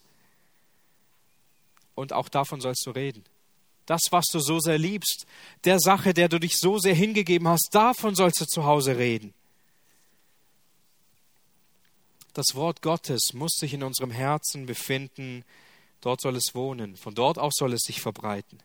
[1.95, 3.23] Und auch davon sollst du reden.
[3.85, 5.25] Das, was du so sehr liebst,
[5.65, 9.33] der Sache, der du dich so sehr hingegeben hast, davon sollst du zu Hause reden.
[12.33, 15.45] Das Wort Gottes muss sich in unserem Herzen befinden,
[16.01, 18.59] dort soll es wohnen, von dort aus soll es sich verbreiten.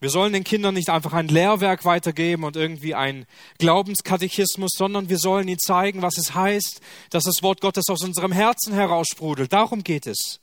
[0.00, 3.26] Wir sollen den Kindern nicht einfach ein Lehrwerk weitergeben und irgendwie ein
[3.58, 8.30] Glaubenskatechismus, sondern wir sollen ihnen zeigen, was es heißt, dass das Wort Gottes aus unserem
[8.30, 9.52] Herzen heraussprudelt.
[9.52, 10.38] Darum geht es.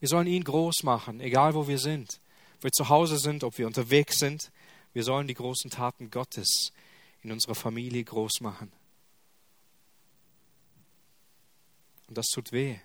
[0.00, 2.20] Wir sollen ihn groß machen, egal wo wir sind.
[2.56, 4.50] Ob wir zu Hause sind, ob wir unterwegs sind.
[4.92, 6.72] Wir sollen die großen Taten Gottes
[7.22, 8.72] in unserer Familie groß machen.
[12.08, 12.78] Und das tut weh.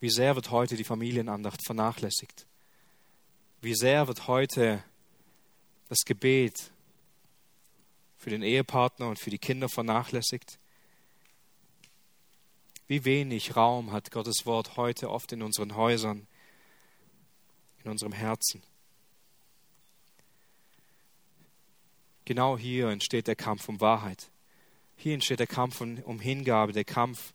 [0.00, 2.46] Wie sehr wird heute die Familienandacht vernachlässigt?
[3.60, 4.82] Wie sehr wird heute
[5.88, 6.70] das Gebet
[8.16, 10.58] für den Ehepartner und für die Kinder vernachlässigt?
[12.86, 16.26] Wie wenig Raum hat Gottes Wort heute oft in unseren Häusern,
[17.84, 18.62] in unserem Herzen.
[22.24, 24.30] Genau hier entsteht der Kampf um Wahrheit.
[25.00, 27.32] Hier entsteht der Kampf um Hingabe, der Kampf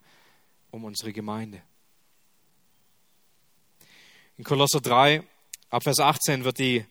[0.70, 1.62] um unsere Gemeinde.
[4.36, 5.22] In Kolosser 3,
[5.70, 6.84] ab Vers 18 wird die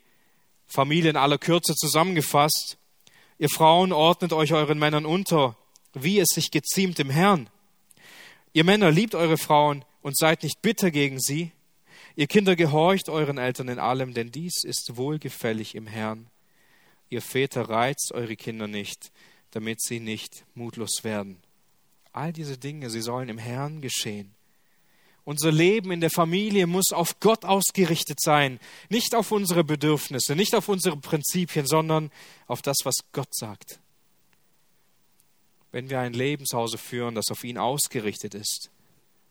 [0.65, 2.79] Familie in aller Kürze zusammengefasst.
[3.37, 5.55] Ihr Frauen ordnet euch euren Männern unter,
[5.93, 7.51] wie es sich geziemt im Herrn.
[8.53, 11.51] Ihr Männer liebt eure Frauen und seid nicht bitter gegen sie.
[12.15, 16.31] Ihr Kinder gehorcht euren Eltern in allem, denn dies ist wohlgefällig im Herrn.
[17.09, 19.11] Ihr Väter reizt eure Kinder nicht,
[19.53, 21.37] damit sie nicht mutlos werden.
[22.11, 24.33] All diese Dinge, sie sollen im Herrn geschehen.
[25.25, 30.53] Unser Leben in der Familie muss auf Gott ausgerichtet sein, nicht auf unsere Bedürfnisse, nicht
[30.55, 32.11] auf unsere Prinzipien, sondern
[32.47, 33.79] auf das, was Gott sagt.
[35.71, 38.69] Wenn wir ein Lebenshause führen, das auf ihn ausgerichtet ist,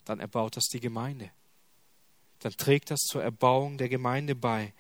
[0.05, 1.31] dann erbaut das die Gemeinde.
[2.39, 4.73] Dann trägt das zur Erbauung der Gemeinde bei.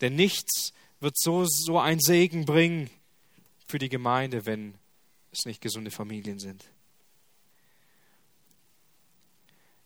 [0.00, 2.90] Denn nichts wird so, so ein Segen bringen
[3.66, 4.74] für die Gemeinde, wenn
[5.36, 6.64] es nicht gesunde Familien sind.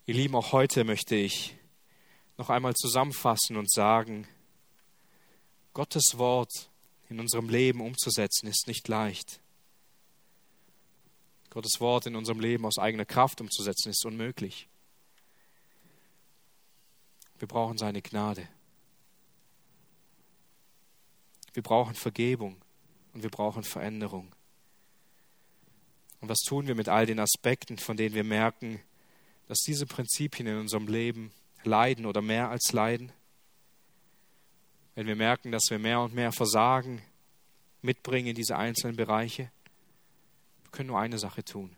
[0.05, 1.55] Ihr Lieben, auch heute möchte ich
[2.37, 4.27] noch einmal zusammenfassen und sagen,
[5.73, 6.69] Gottes Wort
[7.09, 9.39] in unserem Leben umzusetzen ist nicht leicht.
[11.49, 14.67] Gottes Wort in unserem Leben aus eigener Kraft umzusetzen ist unmöglich.
[17.37, 18.47] Wir brauchen seine Gnade.
[21.53, 22.61] Wir brauchen Vergebung
[23.13, 24.33] und wir brauchen Veränderung.
[26.21, 28.79] Und was tun wir mit all den Aspekten, von denen wir merken,
[29.47, 31.31] dass diese Prinzipien in unserem Leben
[31.63, 33.11] leiden oder mehr als leiden?
[34.93, 37.01] Wenn wir merken, dass wir mehr und mehr Versagen
[37.81, 39.51] mitbringen in diese einzelnen Bereiche,
[40.63, 41.75] wir können nur eine Sache tun.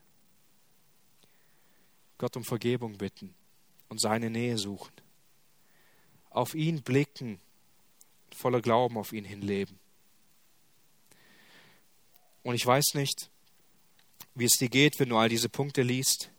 [2.18, 3.34] Gott um Vergebung bitten
[3.88, 4.94] und seine Nähe suchen.
[6.30, 7.40] Auf ihn blicken,
[8.36, 9.80] voller Glauben auf ihn hinleben.
[12.44, 13.30] Und ich weiß nicht,
[14.36, 16.30] wie es dir geht, wenn du all diese Punkte liest,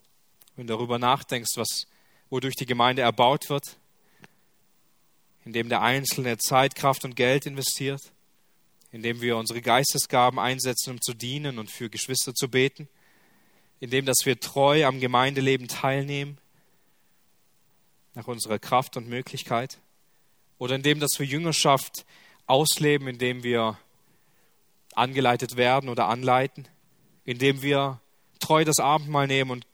[0.56, 1.86] wenn du darüber nachdenkst, was,
[2.30, 3.78] wodurch die Gemeinde erbaut wird,
[5.44, 8.00] indem der Einzelne Zeit, Kraft und Geld investiert,
[8.90, 12.88] indem wir unsere Geistesgaben einsetzen, um zu dienen und für Geschwister zu beten,
[13.80, 16.38] indem dass wir treu am Gemeindeleben teilnehmen,
[18.14, 19.78] nach unserer Kraft und Möglichkeit,
[20.58, 22.06] oder indem dass wir Jüngerschaft
[22.46, 23.78] ausleben, indem wir
[24.94, 26.68] angeleitet werden oder anleiten,
[27.24, 28.00] indem wir
[28.38, 29.66] treu das Abendmahl nehmen und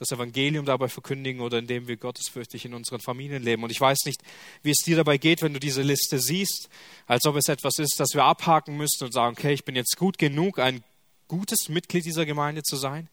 [0.00, 3.62] das Evangelium dabei verkündigen oder indem wir gottesfürchtig in unseren Familien leben.
[3.62, 4.22] Und ich weiß nicht,
[4.62, 6.70] wie es dir dabei geht, wenn du diese Liste siehst,
[7.06, 9.98] als ob es etwas ist, das wir abhaken müssten und sagen, okay, ich bin jetzt
[9.98, 10.82] gut genug, ein
[11.28, 13.10] gutes Mitglied dieser Gemeinde zu sein.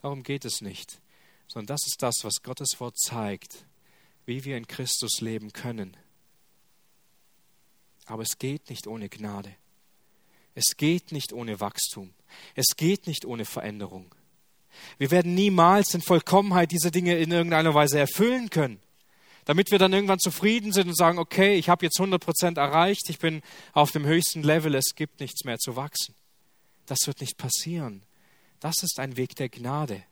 [0.00, 0.98] Darum geht es nicht,
[1.46, 3.66] sondern das ist das, was Gottes Wort zeigt,
[4.24, 5.94] wie wir in Christus leben können.
[8.06, 9.54] Aber es geht nicht ohne Gnade.
[10.54, 12.14] Es geht nicht ohne Wachstum.
[12.54, 14.14] Es geht nicht ohne Veränderung.
[14.98, 18.80] Wir werden niemals in Vollkommenheit diese Dinge in irgendeiner Weise erfüllen können.
[19.44, 23.08] Damit wir dann irgendwann zufrieden sind und sagen, okay, ich habe jetzt 100 Prozent erreicht,
[23.08, 23.42] ich bin
[23.72, 26.14] auf dem höchsten Level, es gibt nichts mehr zu wachsen.
[26.86, 28.02] Das wird nicht passieren.
[28.60, 30.02] Das ist ein Weg der Gnade,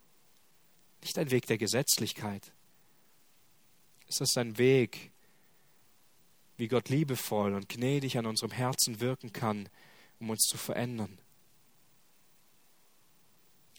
[1.00, 2.52] nicht ein Weg der Gesetzlichkeit.
[4.06, 5.10] Es ist ein Weg,
[6.58, 9.70] wie Gott liebevoll und gnädig an unserem Herzen wirken kann,
[10.22, 11.18] um uns zu verändern.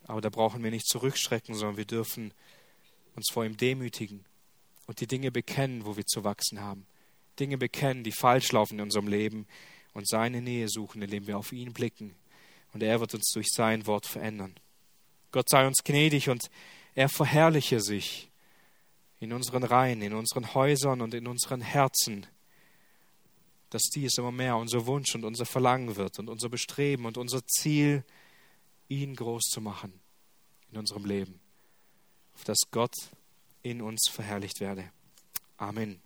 [0.06, 2.34] Aber da brauchen wir nicht zurückschrecken, sondern wir dürfen
[3.16, 4.26] uns vor ihm demütigen
[4.86, 6.86] und die Dinge bekennen, wo wir zu wachsen haben.
[7.40, 9.48] Dinge bekennen, die falsch laufen in unserem Leben
[9.94, 12.14] und seine Nähe suchen, indem wir auf ihn blicken.
[12.74, 14.56] Und er wird uns durch sein Wort verändern.
[15.32, 16.50] Gott sei uns gnädig und
[16.94, 18.30] er verherrliche sich
[19.20, 22.28] in unseren Reihen, in unseren Häusern und in unseren Herzen
[23.74, 27.44] dass dies immer mehr unser Wunsch und unser Verlangen wird und unser Bestreben und unser
[27.48, 28.04] Ziel,
[28.88, 30.00] ihn groß zu machen
[30.72, 31.40] in unserem Leben,
[32.36, 32.94] auf dass Gott
[33.64, 34.92] in uns verherrlicht werde.
[35.58, 36.03] Amen.